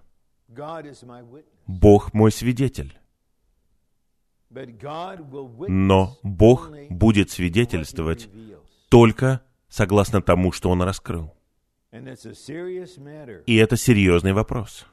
[1.68, 2.98] Бог мой свидетель.
[5.68, 8.30] Но Бог будет свидетельствовать
[8.90, 11.34] только согласно тому, что Он раскрыл.
[11.92, 14.86] И это серьезный вопрос.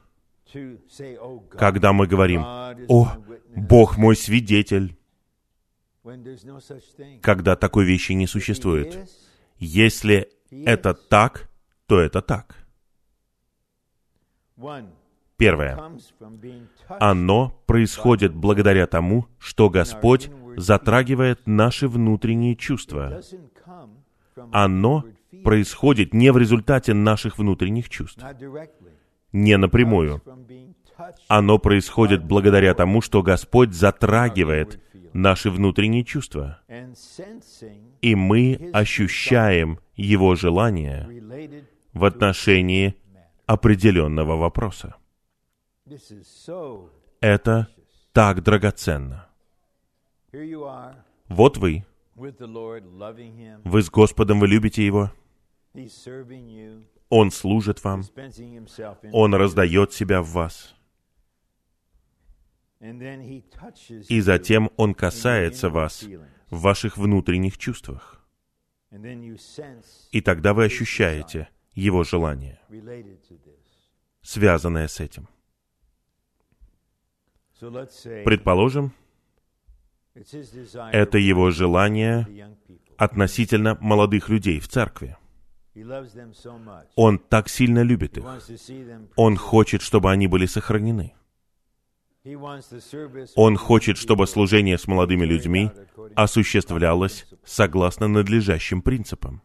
[1.51, 3.11] Когда мы говорим, «О,
[3.55, 4.97] Бог мой свидетель»,
[7.21, 9.09] когда такой вещи не существует.
[9.57, 11.49] Если это так,
[11.85, 12.55] то это так.
[15.37, 15.79] Первое.
[16.87, 23.21] Оно происходит благодаря тому, что Господь затрагивает наши внутренние чувства.
[24.51, 25.05] Оно
[25.43, 28.23] происходит не в результате наших внутренних чувств,
[29.31, 30.21] не напрямую.
[31.27, 34.79] Оно происходит благодаря тому, что Господь затрагивает
[35.13, 36.59] наши внутренние чувства.
[38.01, 41.07] И мы ощущаем Его желание
[41.93, 42.95] в отношении
[43.45, 44.95] определенного вопроса.
[47.19, 47.67] Это
[48.13, 49.27] так драгоценно.
[51.27, 51.85] Вот вы.
[52.15, 55.11] Вы с Господом, вы любите Его.
[57.09, 58.03] Он служит вам.
[59.11, 60.75] Он раздает себя в вас.
[62.81, 66.03] И затем Он касается вас
[66.49, 68.25] в ваших внутренних чувствах.
[70.11, 72.59] И тогда вы ощущаете Его желание,
[74.21, 75.27] связанное с этим.
[77.59, 78.93] Предположим,
[80.13, 82.57] это Его желание
[82.97, 85.17] относительно молодых людей в церкви.
[86.95, 88.25] Он так сильно любит их.
[89.15, 91.13] Он хочет, чтобы они были сохранены.
[93.35, 95.71] Он хочет, чтобы служение с молодыми людьми
[96.15, 99.41] осуществлялось согласно надлежащим принципам.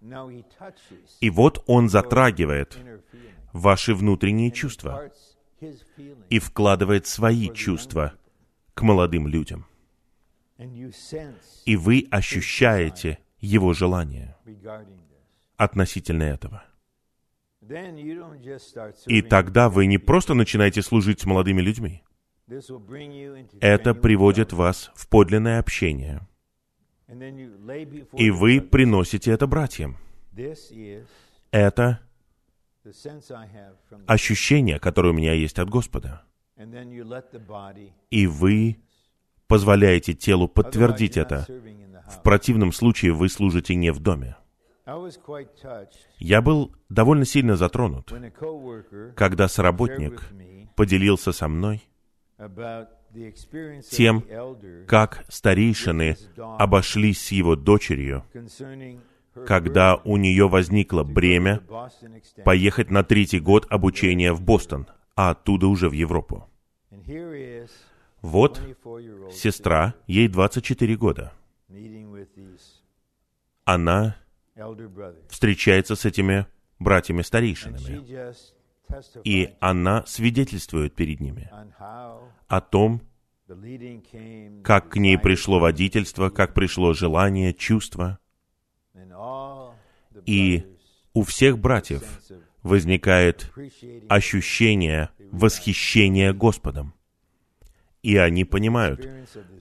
[1.21, 2.79] И вот он затрагивает
[3.53, 5.11] ваши внутренние чувства
[6.29, 8.13] и вкладывает свои чувства
[8.75, 9.67] к молодым людям.
[11.65, 14.37] И вы ощущаете его желание
[15.57, 16.63] относительно этого.
[19.07, 22.03] И тогда вы не просто начинаете служить с молодыми людьми.
[23.61, 26.27] Это приводит вас в подлинное общение.
[27.09, 29.97] И вы приносите это братьям.
[31.51, 32.01] Это
[34.07, 36.23] ощущение, которое у меня есть от Господа.
[38.11, 38.77] И вы
[39.49, 41.47] позволяете телу подтвердить это.
[42.09, 44.37] В противном случае вы служите не в доме.
[46.19, 48.13] Я был довольно сильно затронут,
[49.17, 50.23] когда соработник
[50.77, 51.83] поделился со мной
[53.91, 54.25] тем,
[54.87, 58.25] как старейшины обошлись с его дочерью,
[59.47, 61.63] когда у нее возникло бремя
[62.45, 66.49] поехать на третий год обучения в Бостон, а оттуда уже в Европу.
[68.23, 68.61] Вот
[69.33, 71.33] сестра, ей 24 года,
[73.65, 74.17] она
[75.29, 76.47] встречается с этими
[76.79, 78.35] братьями-старейшинами,
[79.25, 81.51] и она свидетельствует перед ними
[82.49, 83.03] о том,
[84.65, 88.19] как к ней пришло водительство, как пришло желание, чувство.
[90.25, 90.65] И
[91.13, 92.03] у всех братьев
[92.63, 93.53] возникает
[94.09, 96.95] ощущение восхищения Господом.
[98.03, 99.09] И они понимают,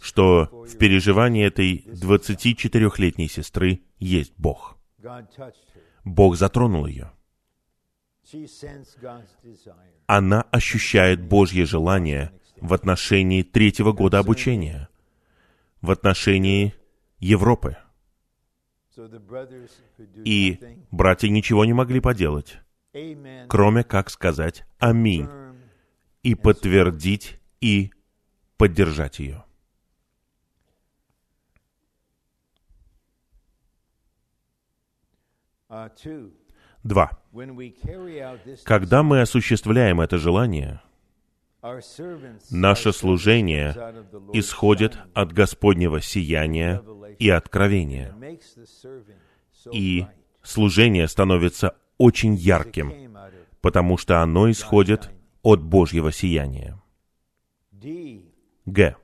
[0.02, 4.78] что в переживании этой 24-летней сестры есть Бог.
[6.04, 7.12] Бог затронул ее.
[10.08, 14.90] Она ощущает Божье желание в отношении третьего года обучения,
[15.82, 16.74] в отношении
[17.20, 17.78] Европы.
[20.24, 20.60] И
[20.92, 22.58] братья ничего не могли поделать,
[23.48, 25.28] кроме как сказать «Аминь»
[26.24, 27.92] и подтвердить и
[28.58, 29.44] поддержать ее.
[36.84, 37.10] Два.
[38.64, 40.82] Когда мы осуществляем это желание,
[42.50, 43.72] наше служение
[44.34, 46.84] исходит от Господнего сияния
[47.20, 48.16] и откровения.
[49.72, 50.06] И
[50.44, 53.16] служение становится очень ярким,
[53.62, 55.10] потому что оно исходит
[55.42, 56.82] от Божьего сияния.
[58.66, 58.96] Г.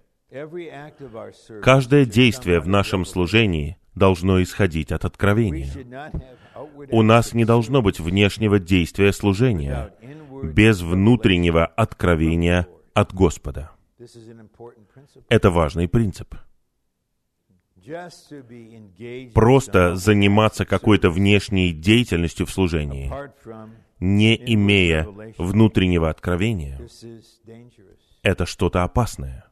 [1.61, 5.69] Каждое действие в нашем служении должно исходить от откровения.
[6.91, 9.93] У нас не должно быть внешнего действия служения
[10.43, 13.71] без внутреннего откровения от Господа.
[15.29, 16.35] Это важный принцип.
[19.33, 23.11] Просто заниматься какой-то внешней деятельностью в служении,
[23.99, 26.79] не имея внутреннего откровения,
[28.21, 29.45] это что-то опасное.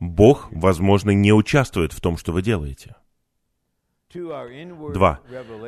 [0.00, 2.94] Бог, возможно, не участвует в том, что вы делаете.
[4.10, 5.20] Два.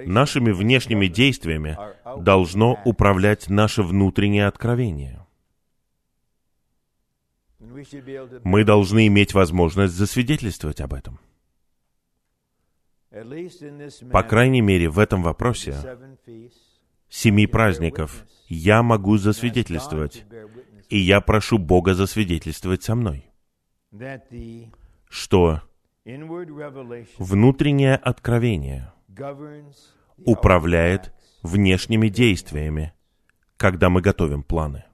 [0.07, 1.77] Нашими внешними действиями
[2.23, 5.27] должно управлять наше внутреннее откровение.
[7.59, 11.21] Мы должны иметь возможность засвидетельствовать об этом.
[14.13, 15.99] По крайней мере, в этом вопросе
[17.09, 20.25] семи праздников я могу засвидетельствовать,
[20.89, 23.27] и я прошу Бога засвидетельствовать со мной,
[25.09, 25.61] что
[27.19, 28.93] внутреннее откровение
[30.25, 32.93] управляет внешними действиями,
[33.57, 34.85] когда мы готовим планы.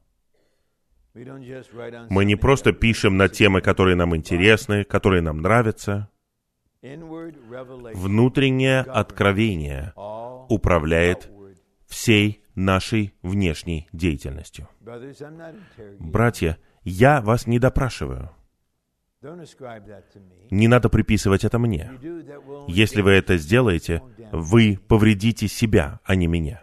[2.10, 6.10] Мы не просто пишем на темы, которые нам интересны, которые нам нравятся.
[6.82, 9.92] Внутреннее откровение
[10.48, 11.30] управляет
[11.86, 14.68] всей нашей внешней деятельностью.
[15.98, 18.30] Братья, я вас не допрашиваю.
[20.50, 21.90] Не надо приписывать это мне.
[22.68, 24.02] Если вы это сделаете,
[24.32, 26.62] вы повредите себя, а не меня.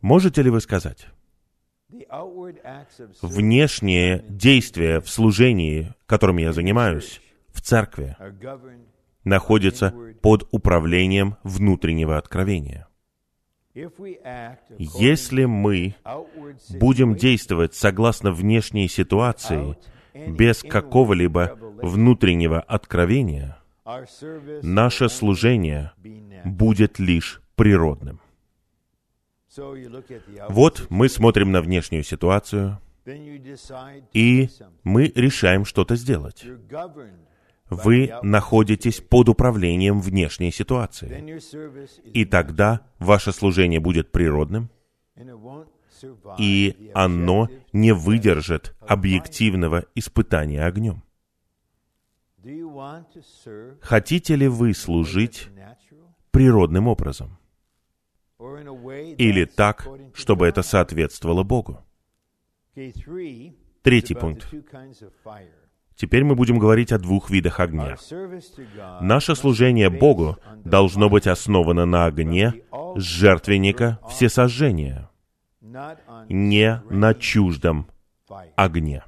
[0.00, 1.08] Можете ли вы сказать,
[3.22, 8.16] внешние действия в служении, которым я занимаюсь, в церкви,
[9.24, 12.86] находятся под управлением внутреннего откровения.
[14.78, 15.94] Если мы
[16.70, 19.76] будем действовать согласно внешней ситуации,
[20.14, 23.58] без какого-либо внутреннего откровения,
[24.62, 25.92] наше служение
[26.44, 28.20] будет лишь природным.
[30.48, 32.80] Вот мы смотрим на внешнюю ситуацию,
[34.14, 34.48] и
[34.84, 36.44] мы решаем что-то сделать.
[37.68, 41.40] Вы находитесь под управлением внешней ситуации.
[42.12, 44.70] И тогда ваше служение будет природным,
[46.38, 51.02] и оно не выдержит объективного испытания огнем.
[53.80, 55.48] Хотите ли вы служить
[56.30, 57.38] природным образом?
[58.38, 61.82] Или так, чтобы это соответствовало Богу?
[62.74, 64.46] Третий пункт.
[65.96, 67.96] Теперь мы будем говорить о двух видах огня.
[69.00, 72.52] Наше служение Богу должно быть основано на огне
[72.96, 75.10] жертвенника всесожжения,
[76.28, 77.88] не на чуждом
[78.56, 79.04] огне.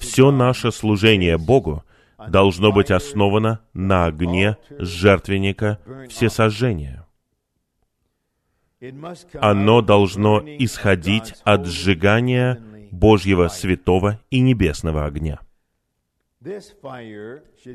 [0.00, 1.84] Все наше служение Богу
[2.28, 5.78] должно быть основано на огне жертвенника
[6.08, 7.06] всесожжения.
[9.40, 12.60] Оно должно исходить от сжигания
[12.90, 15.40] Божьего святого и небесного огня.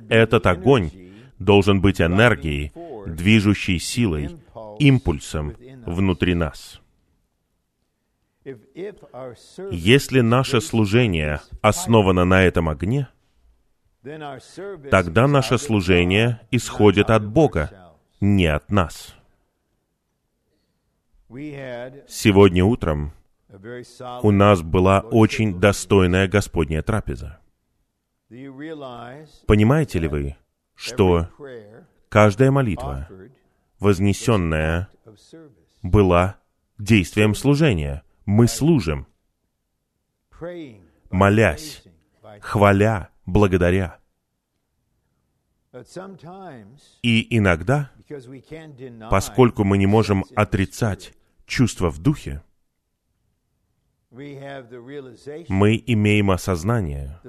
[0.10, 0.92] Этот огонь
[1.40, 2.72] должен быть энергией,
[3.06, 4.38] движущей силой,
[4.80, 5.56] импульсом
[5.86, 6.82] внутри нас.
[9.72, 13.08] Если наше служение основано на этом огне,
[14.92, 19.16] тогда наше служение исходит от Бога, не от нас.
[22.08, 23.14] Сегодня утром
[24.22, 27.40] у нас была очень достойная Господняя трапеза.
[29.48, 30.36] Понимаете ли вы,
[30.76, 31.30] что
[32.10, 33.08] каждая молитва,
[33.80, 34.90] вознесенная,
[35.82, 36.38] была
[36.78, 38.04] действием служения.
[38.26, 39.08] Мы служим,
[41.12, 41.84] молясь,
[42.42, 44.00] хваля, благодаря.
[47.04, 47.92] И иногда,
[49.10, 51.14] поскольку мы не можем отрицать
[51.46, 52.42] чувства в духе,
[55.50, 57.20] мы имеем осознание,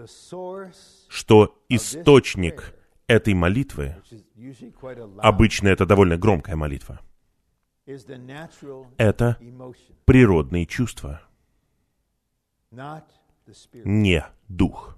[1.08, 2.74] что источник
[3.08, 3.96] этой молитвы,
[5.18, 7.00] обычно это довольно громкая молитва,
[8.96, 9.38] это
[10.04, 11.22] природные чувства,
[13.84, 14.96] не дух.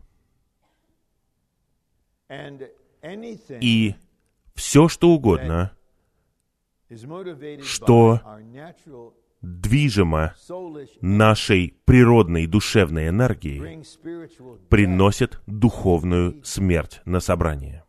[3.61, 3.95] И
[4.55, 5.73] все, что угодно,
[7.63, 8.21] что
[9.41, 10.35] движимо
[11.01, 13.85] нашей природной душевной энергией,
[14.69, 17.85] приносит духовную смерть на собрание.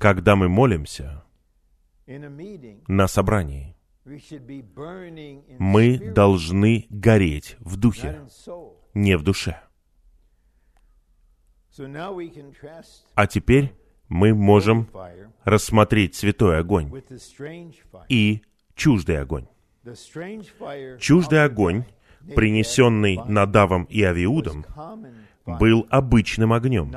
[0.00, 1.24] Когда мы молимся
[2.06, 3.76] на собрании,
[5.58, 8.26] мы должны гореть в духе,
[8.92, 9.60] не в душе.
[13.14, 13.72] А теперь
[14.08, 14.88] мы можем
[15.44, 16.92] рассмотреть святой огонь
[18.08, 18.42] и
[18.74, 19.46] чуждый огонь.
[20.98, 21.84] Чуждый огонь,
[22.34, 24.64] принесенный Надавом и Авиудом,
[25.46, 26.92] был обычным огнем,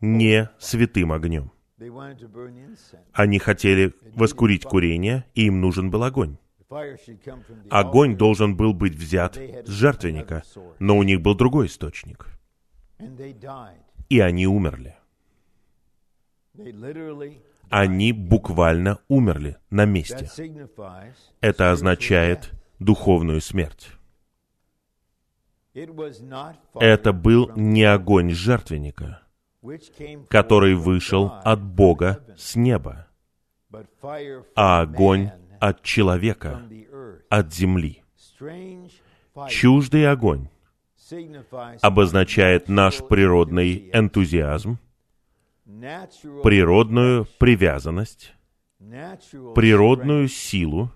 [0.00, 1.50] не святым огнем.
[3.12, 6.36] Они хотели воскурить курение, и им нужен был огонь.
[7.70, 10.44] Огонь должен был быть взят с жертвенника,
[10.78, 12.28] но у них был другой источник.
[14.08, 14.96] И они умерли.
[17.70, 20.28] Они буквально умерли на месте.
[21.40, 22.50] Это означает
[22.80, 23.92] духовную смерть.
[25.72, 29.22] Это был не огонь жертвенника,
[30.28, 33.06] который вышел от Бога с неба,
[34.56, 36.62] а огонь от человека,
[37.28, 38.02] от земли.
[39.48, 40.48] Чуждый огонь
[41.82, 44.78] обозначает наш природный энтузиазм,
[46.42, 48.34] природную привязанность,
[48.78, 50.90] природную силу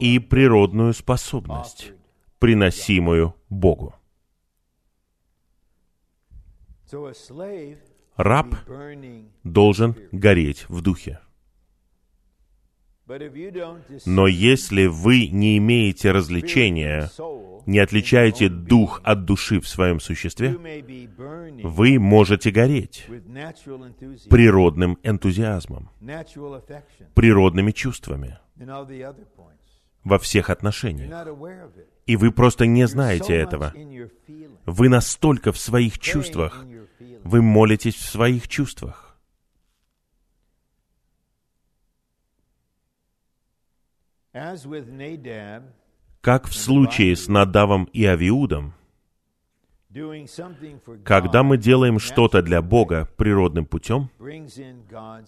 [0.00, 1.92] и природную способность,
[2.38, 3.94] приносимую Богу.
[8.16, 8.54] Раб
[9.44, 11.20] должен гореть в духе.
[14.06, 17.10] Но если вы не имеете развлечения,
[17.66, 20.56] не отличаете дух от души в своем существе,
[21.62, 23.06] вы можете гореть
[24.28, 25.90] природным энтузиазмом,
[27.14, 28.38] природными чувствами
[30.02, 31.28] во всех отношениях.
[32.06, 33.72] И вы просто не знаете этого.
[34.64, 36.64] Вы настолько в своих чувствах,
[37.22, 39.05] вы молитесь в своих чувствах.
[46.20, 48.74] Как в случае с Надавом и Авиудом,
[51.04, 54.10] когда мы делаем что-то для Бога природным путем,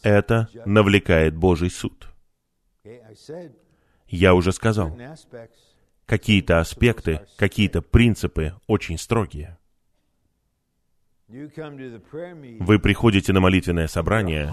[0.03, 2.09] это навлекает Божий суд.
[4.09, 4.95] Я уже сказал,
[6.05, 9.57] какие-то аспекты, какие-то принципы очень строгие.
[11.29, 14.53] Вы приходите на молитвенное собрание,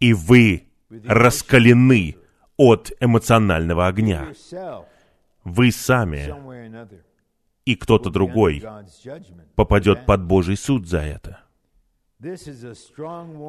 [0.00, 0.68] и вы
[1.04, 2.16] раскалены
[2.56, 4.28] от эмоционального огня.
[5.44, 6.34] Вы сами
[7.64, 8.62] и кто-то другой
[9.54, 11.40] попадет под Божий суд за это.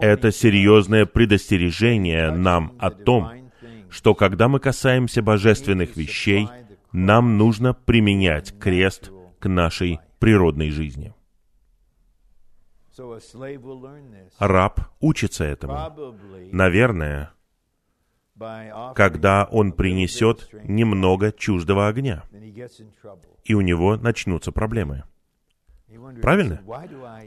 [0.01, 3.51] Это серьезное предостережение нам о том,
[3.89, 6.49] что когда мы касаемся божественных вещей,
[6.91, 11.13] нам нужно применять крест к нашей природной жизни.
[14.39, 15.77] Раб учится этому.
[16.51, 17.31] Наверное,
[18.95, 22.23] когда он принесет немного чуждого огня,
[23.43, 25.03] и у него начнутся проблемы.
[26.21, 26.61] Правильно?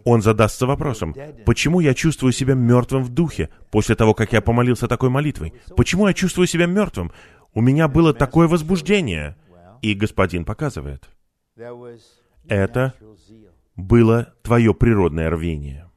[0.04, 1.14] Он задастся вопросом,
[1.46, 5.54] почему я чувствую себя мертвым в духе после того, как я помолился такой молитвой?
[5.76, 7.10] Почему я чувствую себя мертвым?
[7.54, 9.36] У меня было такое возбуждение.
[9.82, 11.08] И господин показывает.
[12.48, 12.94] Это
[13.76, 15.90] было твое природное рвение.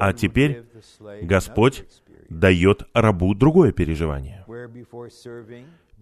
[0.00, 0.64] А теперь
[1.22, 1.86] Господь
[2.38, 4.44] дает рабу другое переживание.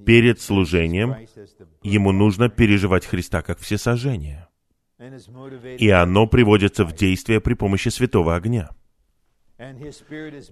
[0.04, 1.16] перед служением
[1.82, 4.48] ему нужно переживать Христа как всесожжение.
[5.78, 8.70] И оно приводится в действие при помощи святого огня.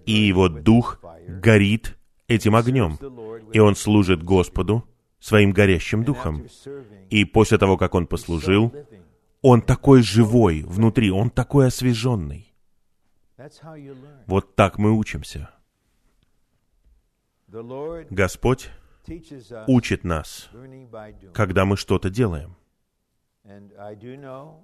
[0.07, 1.97] И его дух горит
[2.28, 2.99] этим огнем,
[3.53, 4.85] и он служит Господу
[5.18, 6.47] своим горящим духом.
[7.11, 8.72] И после того, как он послужил,
[9.43, 12.55] он такой живой внутри, он такой освеженный.
[14.26, 15.51] Вот так мы учимся.
[18.11, 18.70] Господь
[19.66, 20.51] учит нас,
[21.32, 22.57] когда мы что-то делаем.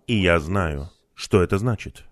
[0.06, 2.04] И я знаю, что это значит.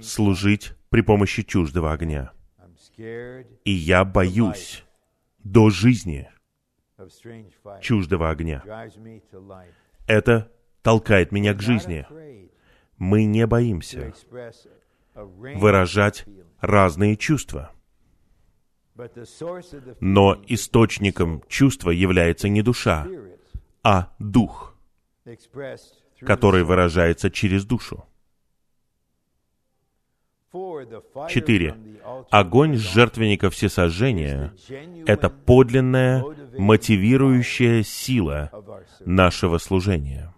[0.00, 2.32] Служить при помощи чуждого огня.
[2.96, 4.84] И я боюсь
[5.38, 6.30] до жизни
[7.82, 8.62] чуждого огня.
[10.06, 10.50] Это
[10.82, 12.06] толкает меня к жизни.
[12.96, 14.14] Мы не боимся
[15.14, 16.24] выражать
[16.60, 17.74] разные чувства.
[20.00, 23.06] Но источником чувства является не душа,
[23.82, 24.76] а дух,
[26.20, 28.06] который выражается через душу.
[31.28, 31.76] Четыре.
[32.30, 34.54] Огонь жертвенника всесожжения—
[35.06, 36.24] это подлинная
[36.56, 38.52] мотивирующая сила
[39.00, 40.32] нашего служения.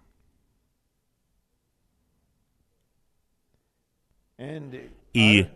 [5.13, 5.47] И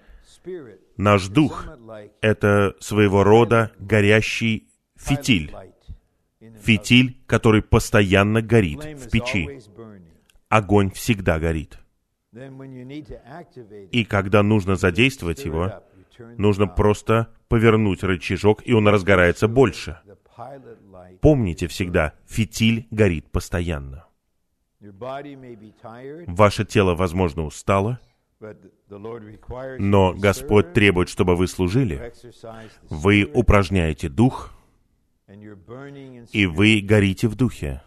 [1.01, 1.67] наш дух—
[2.21, 5.55] это своего рода горящий фитиль.
[6.63, 9.61] Фитиль, который постоянно горит в печи.
[10.49, 11.79] Огонь всегда горит.
[13.91, 15.83] И когда нужно задействовать его,
[16.37, 19.99] нужно просто повернуть рычажок, и он разгорается больше.
[21.21, 24.07] Помните всегда, фитиль горит постоянно.
[26.27, 28.01] Ваше тело, возможно, устало,
[29.79, 32.13] но Господь требует, чтобы вы служили.
[32.89, 34.53] Вы упражняете дух,
[36.33, 37.83] и вы горите в духе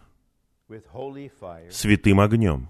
[1.70, 2.68] святым огнем.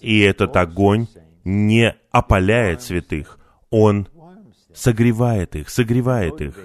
[0.00, 1.06] И этот огонь
[1.44, 3.38] не опаляет святых,
[3.70, 4.08] он
[4.74, 6.58] согревает их, согревает их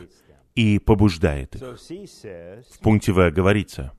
[0.55, 1.61] и побуждает их.
[1.61, 3.91] В пункте В говорится,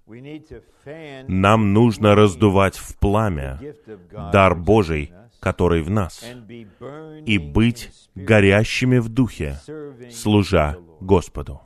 [1.28, 3.60] нам нужно раздувать в пламя
[4.10, 5.12] дар Божий,
[5.42, 6.24] который в нас,
[7.26, 9.58] и быть горящими в духе,
[10.12, 11.60] служа Господу.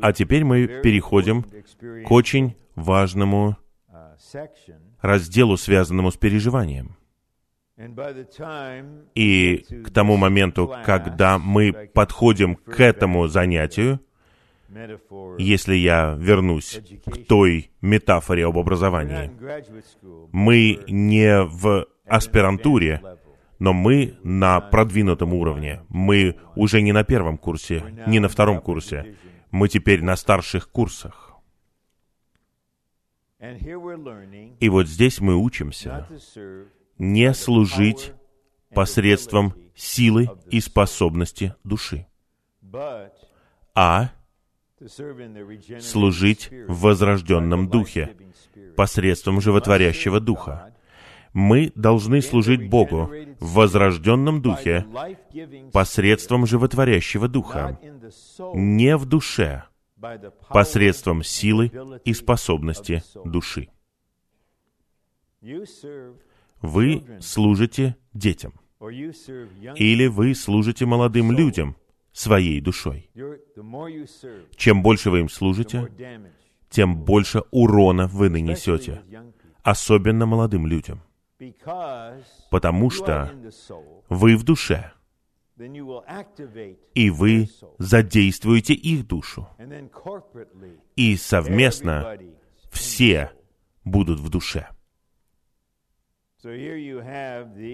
[0.00, 3.58] А теперь мы переходим к очень важному
[5.02, 6.96] разделу, связанному с переживанием.
[9.14, 14.00] И к тому моменту, когда мы подходим к этому занятию,
[15.38, 19.30] если я вернусь к той метафоре об образовании,
[20.32, 23.00] мы не в аспирантуре,
[23.58, 25.82] но мы на продвинутом уровне.
[25.88, 29.16] Мы уже не на первом курсе, не на втором курсе.
[29.50, 31.32] Мы теперь на старших курсах.
[34.60, 36.08] И вот здесь мы учимся
[36.98, 38.12] не служить
[38.74, 42.06] посредством силы и способности души,
[43.74, 44.10] а
[45.80, 48.16] служить в возрожденном духе,
[48.76, 50.74] посредством животворящего духа.
[51.32, 53.10] Мы должны служить Богу
[53.40, 54.86] в возрожденном духе,
[55.72, 57.78] посредством животворящего духа,
[58.54, 59.64] не в душе,
[60.48, 61.72] посредством силы
[62.04, 63.68] и способности души.
[66.62, 71.76] Вы служите детям, или вы служите молодым людям,
[72.14, 73.10] своей душой.
[74.56, 75.90] Чем больше вы им служите,
[76.70, 79.02] тем больше урона вы нанесете,
[79.62, 81.02] особенно молодым людям.
[82.50, 83.30] Потому что
[84.08, 84.92] вы в душе,
[86.94, 87.48] и вы
[87.78, 89.48] задействуете их душу.
[90.96, 92.16] И совместно
[92.70, 93.32] все
[93.84, 94.68] будут в душе.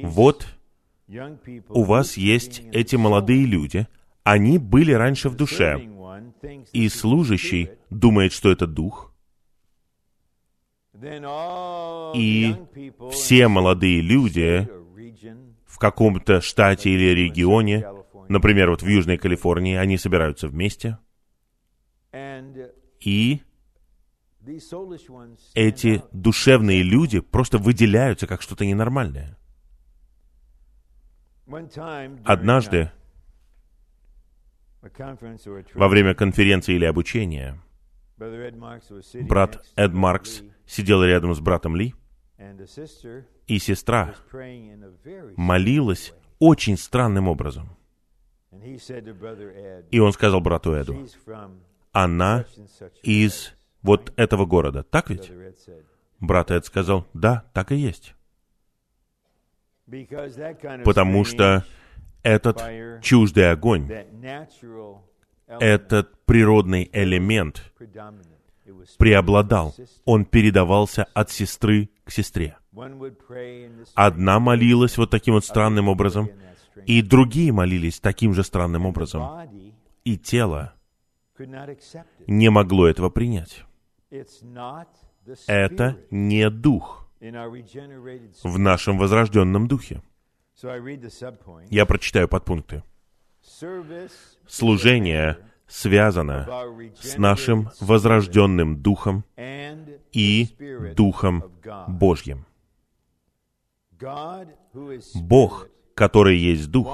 [0.05, 0.47] Вот
[1.69, 3.87] у вас есть эти молодые люди—
[4.31, 5.81] они были раньше в душе,
[6.73, 9.13] и служащий думает, что это дух,
[10.95, 12.55] и
[13.11, 14.69] все молодые люди
[15.67, 17.85] в каком-то штате или регионе,
[18.29, 20.99] например, вот в Южной Калифорнии, они собираются вместе,
[23.01, 23.41] и
[25.55, 29.37] эти душевные люди просто выделяются как что-то ненормальное.
[32.25, 32.93] Однажды
[35.75, 37.61] во время конференции или обучения
[39.23, 41.95] брат Эд Маркс сидел рядом с братом Ли,
[43.47, 44.15] и сестра
[45.37, 47.77] молилась очень странным образом.
[49.91, 51.07] И он сказал брату Эду,
[51.93, 52.47] она
[53.03, 55.31] из вот этого города, так ведь?
[56.19, 58.15] Брат Эд сказал, да, так и есть.
[60.85, 61.65] Потому что
[62.23, 62.63] этот
[63.03, 63.91] чуждый огонь,
[65.47, 67.73] этот природный элемент
[68.99, 69.75] преобладал.
[70.05, 72.57] Он передавался от сестры к сестре.
[73.95, 76.31] Одна молилась вот таким вот странным образом,
[76.87, 79.49] и другие молились таким же странным образом.
[80.05, 80.75] И тело
[82.27, 83.65] не могло этого принять.
[85.47, 90.03] Это не дух в нашем возрожденном духе.
[91.71, 92.83] Я прочитаю подпункты.
[94.47, 96.49] Служение связано
[97.01, 99.25] с нашим возрожденным Духом
[100.13, 100.49] и
[100.97, 101.45] Духом
[101.89, 102.47] Божьим.
[105.15, 106.89] Бог, который есть Дух,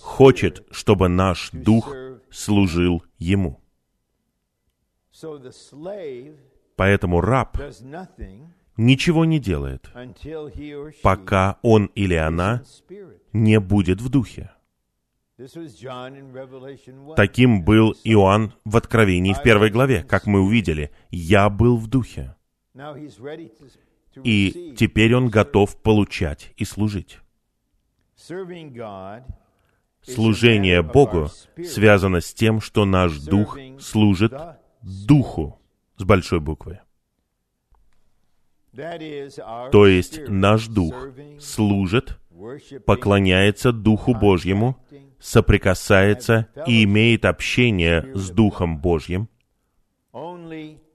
[0.00, 1.92] хочет, чтобы наш Дух
[2.30, 3.60] служил Ему.
[6.76, 7.58] Поэтому раб
[8.78, 9.90] ничего не делает,
[11.02, 12.62] пока он или она
[13.34, 14.50] не будет в духе.
[17.16, 20.90] Таким был Иоанн в Откровении в первой главе, как мы увидели.
[21.10, 22.34] «Я был в духе».
[24.24, 27.20] И теперь он готов получать и служить.
[30.02, 31.28] Служение Богу
[31.64, 34.32] связано с тем, что наш дух служит
[34.82, 35.60] Духу
[35.96, 36.80] с большой буквы.
[39.72, 41.08] То есть наш дух
[41.40, 42.18] служит,
[42.86, 44.76] поклоняется Духу Божьему,
[45.18, 49.28] соприкасается и имеет общение с Духом Божьим.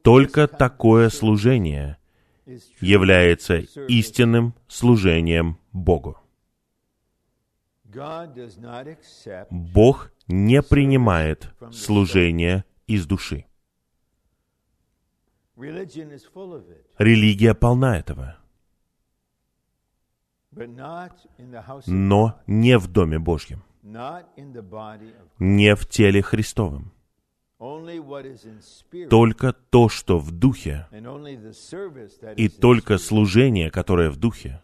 [0.02, 1.98] Только такое служение
[2.80, 3.58] является
[3.88, 6.18] истинным служением Богу.
[9.50, 13.46] Бог не принимает служение из души.
[16.98, 18.38] Религия полна этого.
[21.88, 23.64] Но не в Доме Божьем,
[25.40, 26.92] не в теле Христовом.
[29.10, 30.88] Только то, что в Духе,
[32.36, 34.62] и только служение, которое в Духе,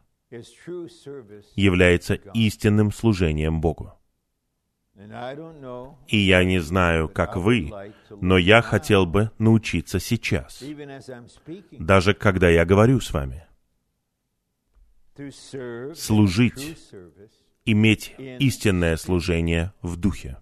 [1.56, 3.99] является истинным служением Богу.
[6.08, 7.72] И я не знаю, как вы,
[8.10, 10.62] но я хотел бы научиться сейчас,
[11.72, 13.46] даже когда я говорю с вами,
[15.96, 16.78] служить,
[17.66, 20.38] иметь истинное служение в духе.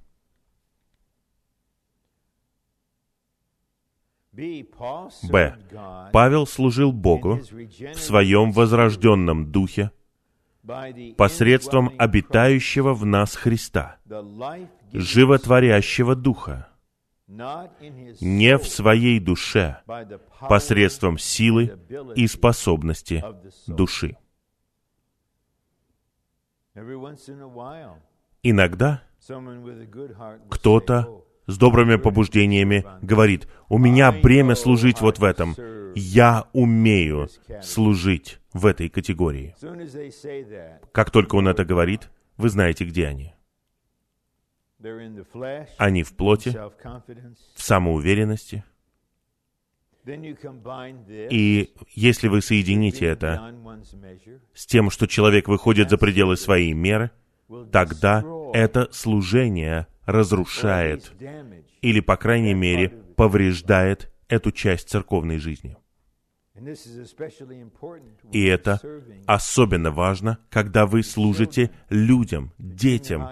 [4.32, 5.58] Б.
[6.14, 9.92] Павел служил Богу в своем возрожденном духе
[11.16, 13.98] посредством обитающего в нас Христа,
[14.92, 16.70] животворящего Духа,
[17.28, 19.82] не в своей душе,
[20.48, 21.78] посредством силы
[22.16, 23.24] и способности
[23.68, 24.18] души.
[28.44, 29.04] Иногда
[30.50, 35.56] кто-то с добрыми побуждениями говорит, у меня бремя служить вот в этом.
[36.00, 37.28] Я умею
[37.62, 39.56] служить в этой категории.
[40.92, 43.34] Как только он это говорит, вы знаете, где они.
[45.78, 46.50] Они в плоти,
[47.56, 48.64] в самоуверенности.
[51.30, 53.54] И если вы соедините это
[54.54, 57.12] с тем, что человек выходит за пределы своей меры,
[57.72, 58.24] тогда
[58.54, 61.12] это служение разрушает
[61.82, 65.76] или, по крайней мере, повреждает эту часть церковной жизни.
[68.32, 68.80] И это
[69.26, 73.30] особенно важно, когда вы служите людям, детям,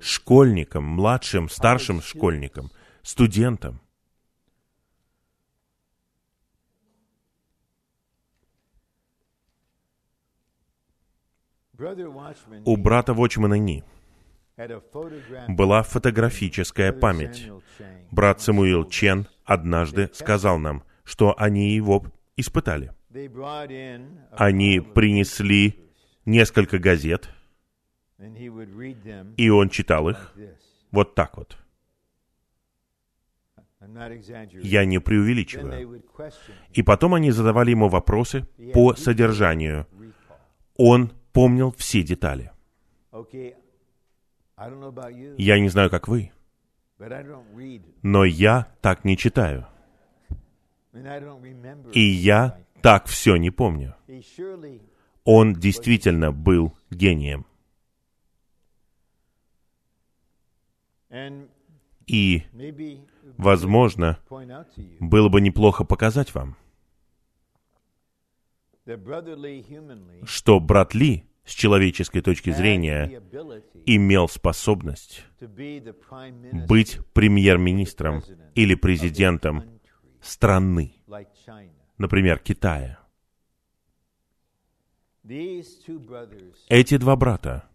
[0.00, 2.70] школьникам, младшим, старшим школьникам,
[3.02, 3.80] студентам.
[12.64, 13.84] У брата Вочмана Ни
[15.48, 17.50] была фотографическая память.
[18.10, 22.04] Брат Самуил Чен однажды сказал нам, что они его
[22.36, 22.92] испытали.
[24.30, 25.80] Они принесли
[26.24, 27.30] несколько газет,
[29.36, 30.34] и он читал их
[30.90, 31.58] вот так вот.
[34.62, 36.02] Я не преувеличиваю.
[36.72, 39.86] И потом они задавали ему вопросы по содержанию.
[40.76, 42.50] Он помнил все детали.
[45.38, 46.32] Я не знаю, как вы,
[48.02, 49.66] но я так не читаю.
[51.92, 53.94] И я так все не помню.
[55.24, 57.46] Он действительно был гением.
[62.06, 62.42] И,
[63.36, 64.18] возможно,
[65.00, 66.56] было бы неплохо показать вам,
[70.24, 73.20] что брат Ли с человеческой точки зрения
[73.86, 78.22] имел способность быть премьер-министром
[78.54, 79.75] или президентом
[80.26, 80.94] страны,
[81.98, 82.98] например, Китая.
[86.68, 87.68] Эти два брата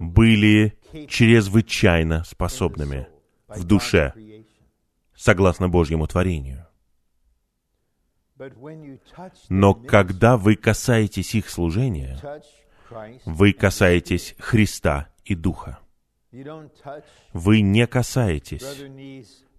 [0.00, 0.78] были
[1.08, 3.08] чрезвычайно способными
[3.48, 4.14] в душе,
[5.14, 6.66] согласно Божьему творению.
[9.48, 12.18] Но когда вы касаетесь их служения,
[13.24, 15.78] вы касаетесь Христа и Духа.
[17.32, 18.62] Вы не касаетесь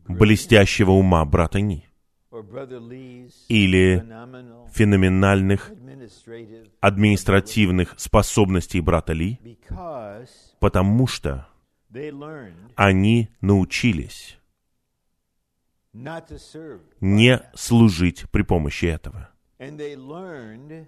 [0.07, 1.85] блестящего ума брата Ни
[3.47, 4.03] или
[4.71, 5.71] феноменальных
[6.79, 9.39] административных способностей брата Ли,
[10.59, 11.47] потому что
[12.75, 14.39] они научились
[15.93, 19.29] не служить при помощи этого.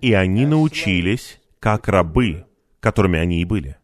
[0.01, 2.45] И они научились, как рабы,
[2.79, 3.77] которыми они и были,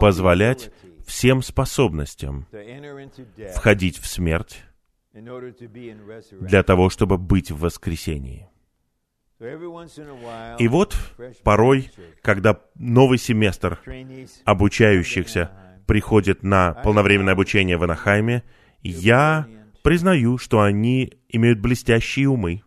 [0.00, 0.70] позволять
[1.06, 2.46] всем способностям
[3.54, 4.62] входить в смерть
[5.12, 8.48] для того, чтобы быть в воскресении.
[10.58, 10.96] И вот
[11.42, 11.90] порой,
[12.22, 13.80] когда новый семестр
[14.44, 15.50] обучающихся
[15.86, 18.44] приходит на полновременное обучение в Анахайме,
[18.82, 19.48] я
[19.82, 22.62] признаю, что они имеют блестящие умы.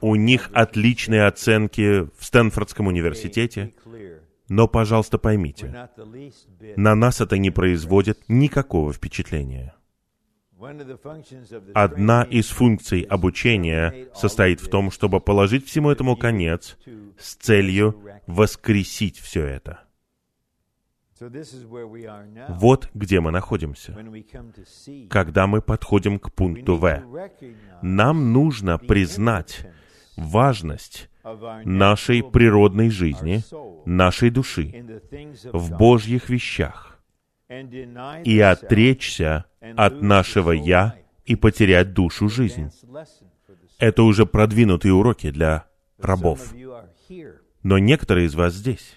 [0.00, 3.74] У них отличные оценки в Стэнфордском университете.
[4.52, 5.88] Но, пожалуйста, поймите,
[6.76, 9.74] на нас это не производит никакого впечатления.
[11.72, 16.76] Одна из функций обучения состоит в том, чтобы положить всему этому конец
[17.18, 19.84] с целью воскресить все это.
[22.50, 23.96] Вот где мы находимся.
[25.08, 27.02] Когда мы подходим к пункту В,
[27.80, 29.66] нам нужно признать
[30.18, 31.08] важность
[31.64, 33.42] нашей природной жизни,
[33.84, 34.84] нашей души
[35.52, 36.98] в Божьих вещах
[38.24, 42.70] и отречься от нашего «я» и потерять душу жизнь.
[43.78, 45.66] Это уже продвинутые уроки для
[45.98, 46.52] рабов.
[47.62, 48.96] Но некоторые из вас здесь.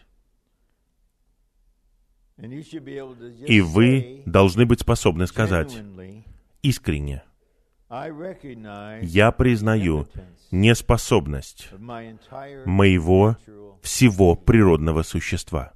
[3.48, 5.82] И вы должны быть способны сказать
[6.62, 7.24] искренне,
[7.88, 10.08] я признаю
[10.52, 11.70] неспособность
[12.66, 13.38] моего
[13.82, 15.74] всего природного существа.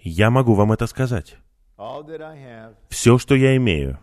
[0.00, 1.36] Я могу вам это сказать.
[2.88, 3.98] Все, что я имею,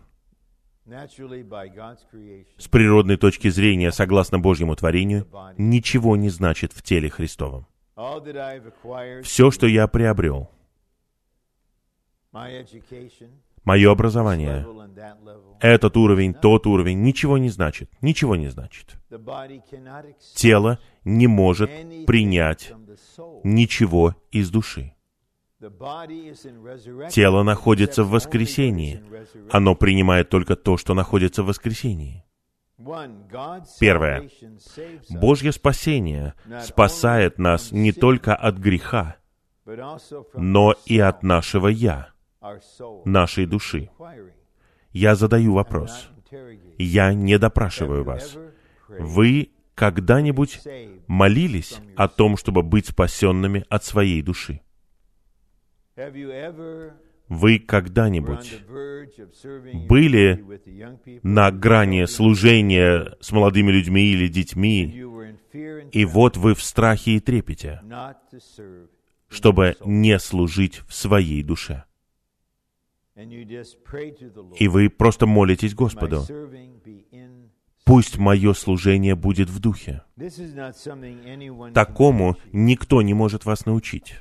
[0.86, 7.66] с природной точки зрения, согласно Божьему творению, ничего не значит в теле Христовом.
[9.22, 10.50] Все, что я приобрел,
[13.64, 14.66] мое образование,
[15.60, 18.96] этот уровень, тот уровень, ничего не значит, ничего не значит.
[20.34, 21.70] Тело не может
[22.06, 22.72] принять
[23.44, 24.94] ничего из души.
[27.10, 29.02] Тело находится в воскресении.
[29.50, 32.24] Оно принимает только то, что находится в воскресении.
[33.78, 34.30] Первое.
[35.10, 39.16] Божье спасение спасает нас не только от греха,
[40.34, 42.08] но и от нашего «я»,
[43.04, 43.90] нашей души.
[44.92, 46.10] Я задаю вопрос.
[46.78, 48.36] Я не допрашиваю вас.
[48.88, 50.60] Вы когда-нибудь
[51.06, 54.60] молились о том, чтобы быть спасенными от своей души?
[57.28, 58.62] Вы когда-нибудь
[59.88, 60.44] были
[61.22, 65.04] на грани служения с молодыми людьми или детьми,
[65.92, 67.80] и вот вы в страхе и трепете,
[69.28, 71.84] чтобы не служить в своей душе.
[74.58, 76.24] И вы просто молитесь Господу,
[77.84, 80.02] пусть мое служение будет в духе.
[81.74, 84.14] Такому никто не может вас научить.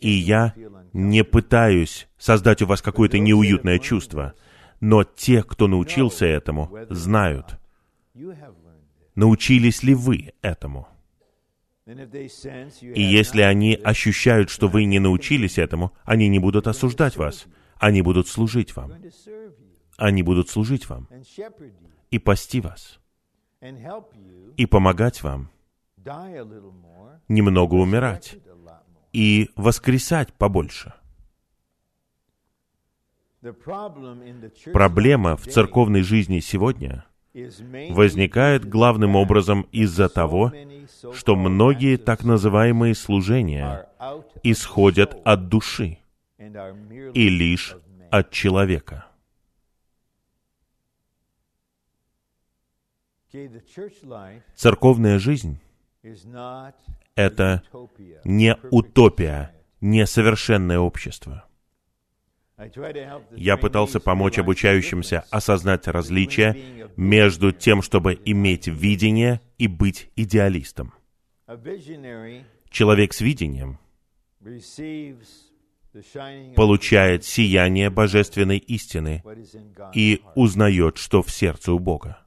[0.00, 0.54] И я
[0.92, 4.34] не пытаюсь создать у вас какое-то неуютное чувство,
[4.80, 7.58] но те, кто научился этому, знают,
[9.14, 10.88] научились ли вы этому.
[11.86, 17.46] И если они ощущают, что вы не научились этому, они не будут осуждать вас,
[17.78, 18.92] они будут служить вам.
[19.96, 21.08] Они будут служить вам
[22.10, 23.00] и пасти вас,
[24.56, 25.50] и помогать вам
[27.28, 28.36] немного умирать,
[29.12, 30.92] и воскресать побольше.
[34.72, 37.06] Проблема в церковной жизни сегодня
[37.90, 40.52] возникает главным образом из-за того,
[41.12, 43.88] что многие так называемые служения
[44.42, 45.98] исходят от души
[46.38, 47.76] и лишь
[48.10, 49.06] от человека.
[54.54, 55.60] Церковная жизнь—
[57.14, 57.62] это
[58.24, 61.44] не утопия, не совершенное общество.
[63.36, 66.56] Я пытался помочь обучающимся осознать различия
[66.96, 70.94] между тем, чтобы иметь видение и быть идеалистом.
[72.70, 73.78] Человек с видением
[76.54, 79.22] получает сияние божественной истины
[79.94, 82.18] и узнает, что в сердце у Бога.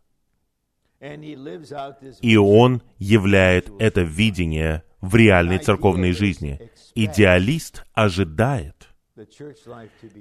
[2.22, 6.60] И он являет это видение в реальной церковной жизни.
[6.94, 8.89] Идеалист ожидает,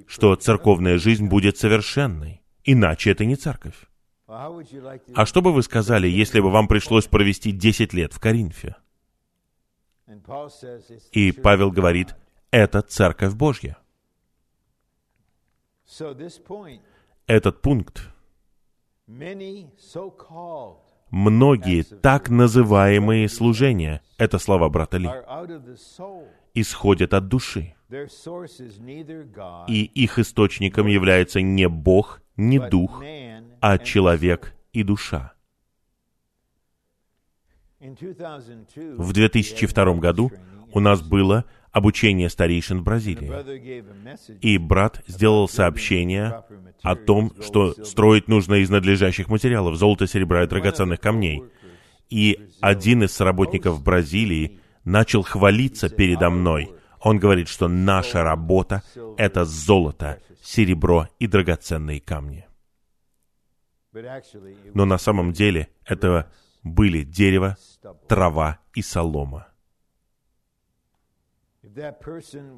[0.06, 3.86] что церковная жизнь будет совершенной, иначе это не церковь.
[4.26, 8.76] А что бы вы сказали, если бы вам пришлось провести 10 лет в Коринфе?
[11.12, 12.14] И Павел говорит,
[12.50, 13.78] это Церковь Божья.
[17.26, 18.08] Этот пункт
[21.10, 25.08] многие так называемые служения, это слова брата Ли,
[26.54, 27.74] исходят от души.
[29.68, 33.02] И их источником является не Бог, не Дух,
[33.60, 35.32] а человек и душа.
[37.80, 40.32] В 2002 году
[40.72, 43.32] у нас было обучение старейшин в Бразилии.
[44.40, 46.42] И брат сделал сообщение
[46.82, 51.44] о том, что строить нужно из надлежащих материалов, золота, серебра и драгоценных камней.
[52.10, 56.74] И один из соработников Бразилии начал хвалиться передо мной.
[57.00, 58.82] Он говорит, что наша работа—
[59.16, 62.46] это золото, серебро и драгоценные камни.
[64.74, 66.30] Но на самом деле это
[66.62, 67.56] были дерево,
[68.06, 69.48] трава и солома.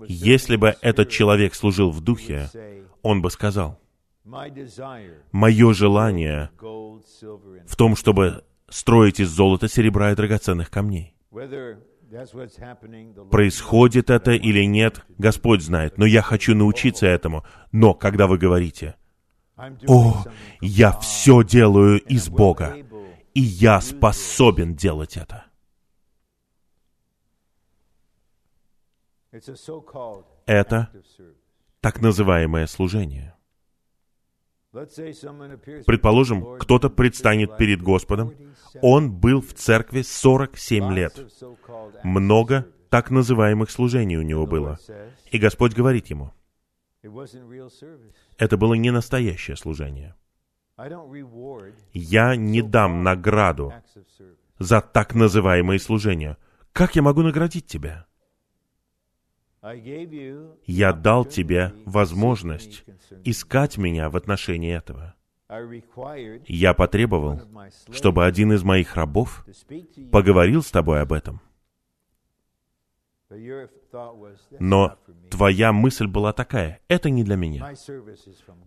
[0.09, 2.49] Если бы этот человек служил в духе,
[3.03, 3.81] он бы сказал,
[4.25, 11.17] «Мое желание в том, чтобы строить из золота, серебра и драгоценных камней».
[13.31, 17.45] Происходит это или нет, Господь знает, но я хочу научиться этому.
[17.71, 18.97] Но когда вы говорите,
[19.87, 20.25] «О,
[20.61, 22.77] я все делаю из Бога,
[23.35, 25.45] и я способен делать это»,
[30.47, 30.91] Это
[31.81, 33.35] так называемое служение.
[34.73, 38.33] Предположим, кто-то предстанет перед Господом.
[38.81, 41.19] Он был в церкви 47 лет.
[42.05, 44.79] Много так называемых служений у него было.
[45.31, 46.33] И Господь говорит ему,
[48.39, 50.15] это было не настоящее служение.
[51.93, 53.73] Я не дам награду
[54.59, 56.37] за так называемые служения.
[56.73, 58.07] Как я могу наградить тебя?
[59.63, 62.85] Я дал тебе возможность
[63.25, 65.15] искать меня в отношении этого.
[66.47, 67.41] Я потребовал,
[67.91, 69.45] чтобы один из моих рабов
[70.11, 71.41] поговорил с тобой об этом.
[74.59, 74.97] Но
[75.31, 77.73] твоя мысль была такая, это не для меня.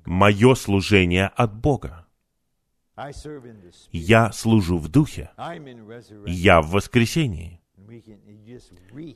[0.05, 2.05] Мое служение от Бога.
[3.91, 5.31] Я служу в духе.
[6.27, 7.62] Я в воскресении.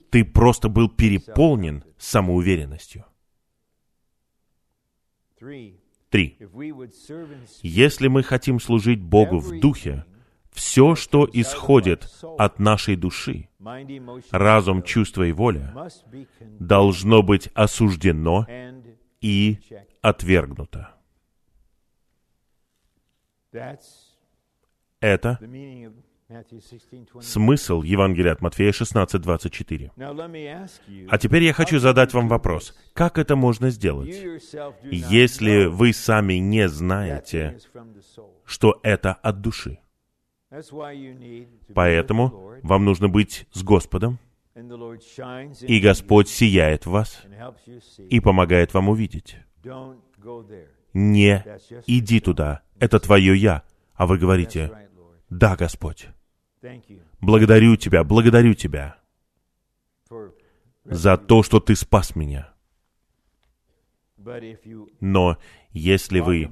[0.10, 3.06] Ты просто был переполнен самоуверенностью.
[6.10, 6.38] Три.
[7.62, 10.06] Если мы хотим служить Богу в духе,
[10.52, 13.50] все, что исходит от нашей души,
[14.32, 15.90] разум, чувство и воля,
[16.60, 18.48] должно быть осуждено
[19.22, 19.60] и
[20.02, 20.96] отвергнуто.
[25.00, 25.40] Это
[27.22, 29.92] Смысл Евангелия от Матфея 16:24.
[31.10, 32.76] А теперь я хочу задать вам вопрос.
[32.94, 34.14] Как это можно сделать,
[34.84, 37.58] если вы сами не знаете,
[38.46, 39.80] что это от души?
[41.74, 44.20] Поэтому вам нужно быть с Господом,
[44.56, 47.24] и Господь сияет в вас
[47.98, 49.38] и помогает вам увидеть.
[50.94, 51.46] Не
[51.86, 53.64] иди туда, это твое «я»,
[53.94, 54.72] а вы говорите,
[55.30, 56.08] «Да, Господь,
[57.22, 58.98] Благодарю Тебя, благодарю Тебя
[60.84, 62.54] за то, что Ты спас меня.
[65.00, 65.38] Но
[65.72, 66.50] если вы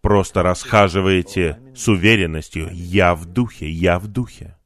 [0.00, 4.56] просто расхаживаете с уверенностью «я в духе, я в духе»,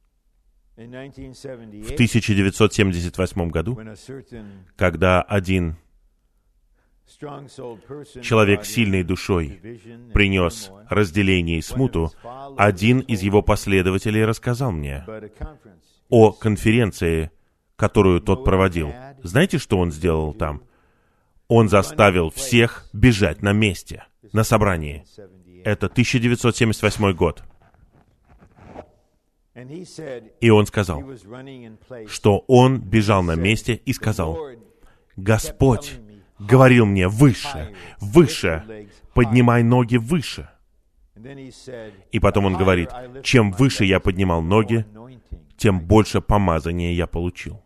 [0.75, 3.79] в 1978 году,
[4.75, 5.77] когда один
[8.21, 9.59] человек сильной душой
[10.13, 12.11] принес разделение и смуту,
[12.57, 15.05] один из его последователей рассказал мне
[16.09, 17.31] о конференции,
[17.75, 18.93] которую тот проводил.
[19.23, 20.63] Знаете, что он сделал там?
[21.47, 25.05] Он заставил всех бежать на месте, на собрании.
[25.63, 27.43] Это 1978 год.
[30.39, 31.03] И он сказал,
[32.07, 34.37] что он бежал на месте и сказал,
[35.17, 36.00] «Господь
[36.47, 40.49] говорил мне выше, выше, поднимай ноги выше».
[42.11, 42.89] И потом он говорит,
[43.23, 44.85] чем выше я поднимал ноги,
[45.57, 47.63] тем больше помазания я получил.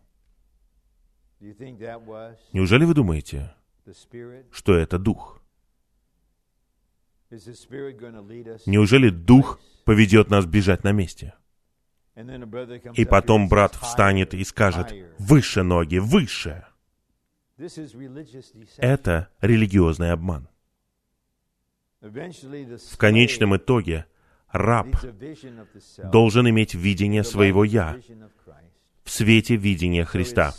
[2.51, 3.55] Неужели вы думаете,
[4.51, 5.41] что это Дух?
[8.65, 11.33] Неужели Дух поведет нас бежать на месте?
[12.93, 16.65] И потом брат встанет и скажет, «Выше ноги, выше!»
[18.77, 20.47] Это религиозный обман.
[22.01, 24.05] В конечном итоге
[24.51, 24.87] раб
[26.11, 27.97] должен иметь видение своего «я»
[29.03, 30.53] в свете видения Христа,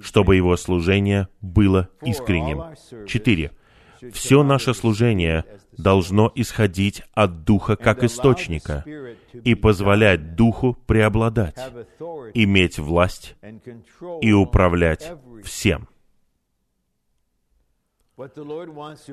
[0.00, 2.74] чтобы его служение было искренним.
[3.06, 3.52] Четыре.
[4.12, 5.44] Все наше служение
[5.76, 8.84] должно исходить от Духа как источника
[9.44, 11.58] и позволять Духу преобладать,
[12.34, 13.36] иметь власть
[14.20, 15.12] и управлять
[15.44, 15.88] всем.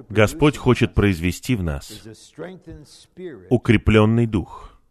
[0.10, 2.04] Господь хочет произвести в нас
[3.50, 4.82] укрепленный дух,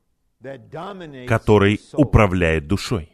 [1.26, 3.10] который управляет душой.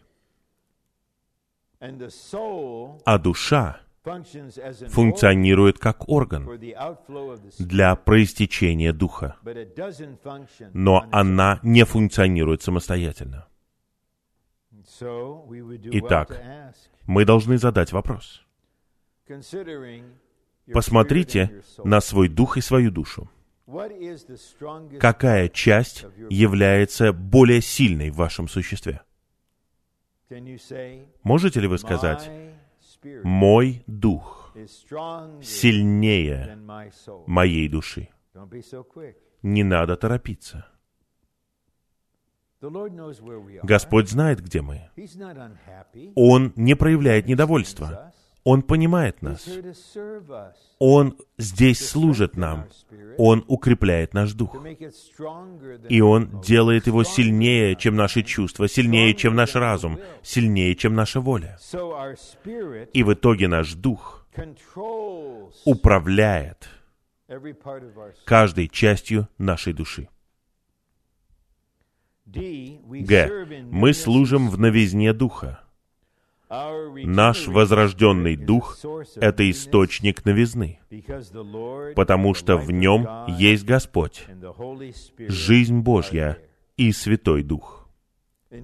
[1.80, 6.48] А душа функционирует как орган
[7.58, 9.36] для проистечения духа,
[10.72, 13.46] но она не функционирует самостоятельно.
[15.92, 16.42] Итак,
[17.06, 18.42] мы должны задать вопрос.
[20.72, 23.30] Посмотрите на свой дух и свою душу.
[24.98, 29.02] Какая часть является более сильной в вашем существе?
[31.22, 32.30] Можете ли вы сказать,
[33.24, 34.54] мой дух
[35.42, 36.56] сильнее
[37.26, 38.08] моей души.
[39.42, 40.66] Не надо торопиться.
[43.62, 44.90] Господь знает, где мы.
[46.14, 48.12] Он не проявляет недовольства.
[48.44, 49.46] Он понимает нас.
[50.78, 52.66] Он здесь служит нам.
[53.18, 54.56] Он укрепляет наш дух.
[55.88, 61.20] И Он делает его сильнее, чем наши чувства, сильнее, чем наш разум, сильнее, чем наша
[61.20, 61.58] воля.
[62.94, 64.26] И в итоге наш дух
[65.64, 66.68] управляет
[68.24, 70.08] каждой частью нашей души.
[72.24, 73.46] Г.
[73.70, 75.64] Мы служим в новизне духа.
[76.50, 78.76] Наш возрожденный дух—
[79.16, 80.80] это источник новизны,
[81.94, 84.26] потому что в нем есть Господь,
[85.18, 86.38] жизнь Божья
[86.76, 87.88] и Святой Дух.
[88.50, 88.54] В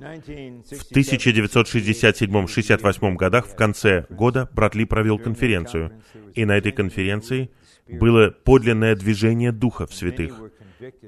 [0.93, 6.03] 1967-68 годах, в конце года, брат Ли провел конференцию,
[6.35, 7.53] и на этой конференции
[7.89, 10.41] было подлинное движение Духа в святых,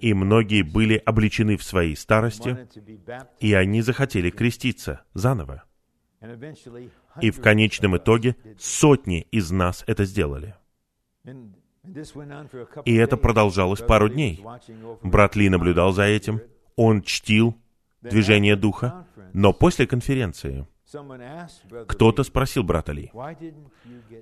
[0.01, 2.57] и многие были обличены в своей старости,
[3.41, 5.65] и они захотели креститься заново.
[7.21, 10.55] И в конечном итоге сотни из нас это сделали.
[12.85, 14.45] И это продолжалось пару дней.
[15.03, 16.41] Брат Ли наблюдал за этим.
[16.77, 17.57] Он чтил
[18.03, 19.07] движение духа.
[19.33, 20.67] Но после конференции
[21.87, 23.13] кто-то спросил брата Ли,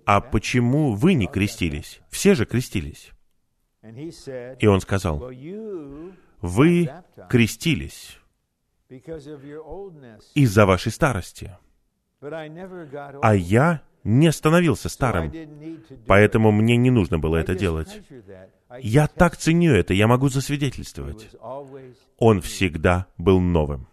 [0.04, 2.00] а почему вы не крестились?
[2.10, 3.10] Все же крестились.
[4.58, 5.30] И он сказал,
[6.40, 6.90] вы
[7.28, 8.18] крестились
[10.34, 11.56] из-за вашей старости.
[12.20, 15.32] А я не становился старым,
[16.06, 18.00] поэтому мне не нужно было это делать.
[18.80, 21.28] Я так ценю это, я могу засвидетельствовать.
[22.18, 23.88] Он всегда был новым.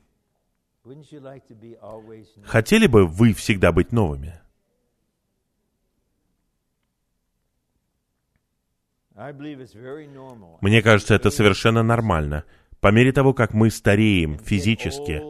[2.44, 4.40] Хотели бы вы всегда быть новыми?
[10.62, 12.46] Мне кажется, это совершенно нормально.
[12.80, 15.22] По мере того, как мы стареем физически,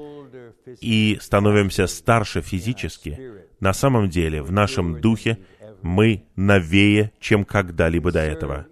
[0.81, 3.19] и становимся старше физически,
[3.59, 5.39] на самом деле в нашем духе
[5.81, 8.67] мы новее, чем когда-либо до этого.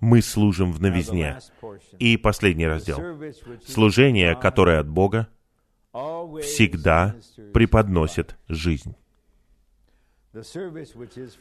[0.00, 1.38] Мы служим в новизне.
[1.98, 3.00] И последний раздел.
[3.66, 5.28] Служение, которое от Бога,
[5.92, 7.14] всегда
[7.52, 8.96] преподносит жизнь.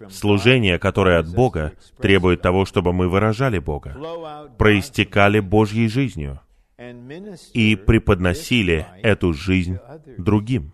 [0.10, 3.98] Служение, которое от Бога, требует того, чтобы мы выражали Бога,
[4.58, 6.40] проистекали Божьей жизнью—
[7.54, 9.78] и преподносили эту жизнь
[10.18, 10.74] другим.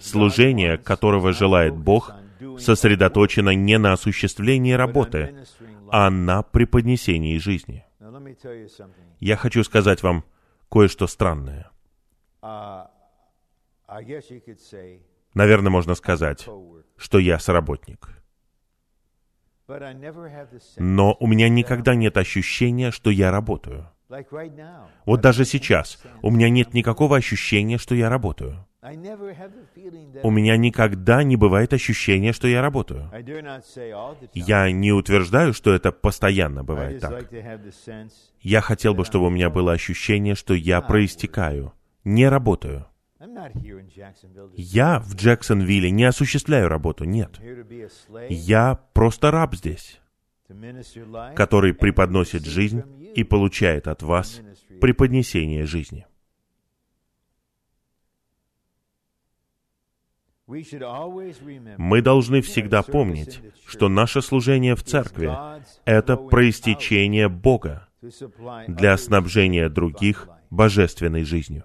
[0.00, 2.12] Служение, которого желает Бог,
[2.58, 5.44] сосредоточена не на осуществлении работы,
[5.90, 7.84] а на преподнесении жизни.
[9.20, 10.24] Я хочу сказать вам
[10.70, 11.70] кое-что странное.
[15.34, 16.48] Наверное, можно сказать,
[16.96, 18.21] что я сработник.
[20.78, 23.90] Но у меня никогда нет ощущения, что я работаю.
[25.06, 28.66] Вот даже сейчас у меня нет никакого ощущения, что я работаю.
[28.82, 33.10] У меня никогда не бывает ощущения, что я работаю.
[34.34, 37.30] Я не утверждаю, что это постоянно бывает так.
[38.40, 41.72] Я хотел бы, чтобы у меня было ощущение, что я проистекаю,
[42.02, 42.86] не работаю.
[44.56, 47.40] Я в Джексонвилле не осуществляю работу, нет.
[48.28, 50.00] Я просто раб здесь,
[51.36, 52.82] который преподносит жизнь
[53.14, 54.40] и получает от вас
[54.80, 56.06] преподнесение жизни.
[61.78, 65.30] Мы должны всегда помнить, что наше служение в церкви—
[65.84, 67.88] это проистечение Бога
[68.66, 71.64] для снабжения других божественной жизнью.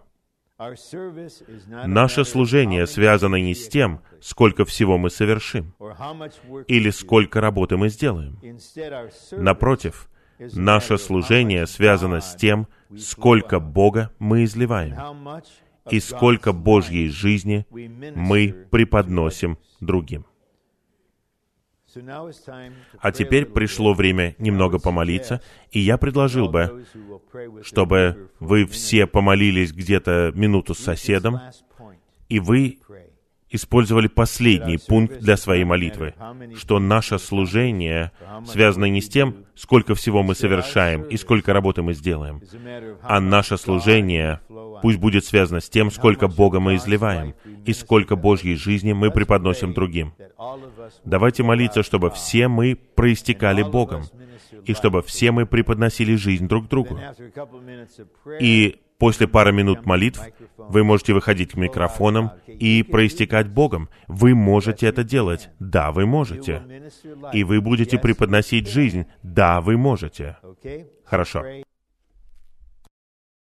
[1.85, 5.75] Наше служение связано не с тем, сколько всего мы совершим,
[6.67, 8.39] или сколько работы мы сделаем.
[9.31, 10.09] Напротив,
[10.39, 12.67] наше служение связано с тем,
[12.97, 14.95] сколько Бога мы изливаем,
[15.91, 17.67] и сколько Божьей жизни
[18.15, 20.25] мы преподносим другим.
[22.99, 25.41] А теперь пришло время немного помолиться,
[25.72, 26.86] и я предложил бы,
[27.64, 31.40] чтобы вы все помолились где-то минуту с соседом,
[32.30, 32.80] и вы
[33.49, 36.14] использовали последний пункт для своей молитвы,
[36.56, 38.11] что наше служение
[38.45, 42.41] связано не с тем, сколько всего мы совершаем и сколько работы мы сделаем,
[43.02, 44.41] а наше служение
[44.82, 49.74] пусть будет связано с тем, сколько Бога мы изливаем и сколько Божьей жизни мы преподносим
[49.74, 50.14] другим.
[51.06, 54.03] Давайте молиться, чтобы все мы проистекали Богом,
[54.65, 56.99] и чтобы все мы преподносили жизнь друг другу.
[58.40, 60.22] И После пары минут молитв
[60.57, 63.90] вы можете выходить к микрофонам и проистекать Богом.
[64.07, 65.49] Вы можете это делать.
[65.60, 66.64] Да, вы можете.
[67.32, 69.06] И вы будете преподносить жизнь.
[69.22, 70.38] Да, вы можете.
[71.06, 71.44] Хорошо.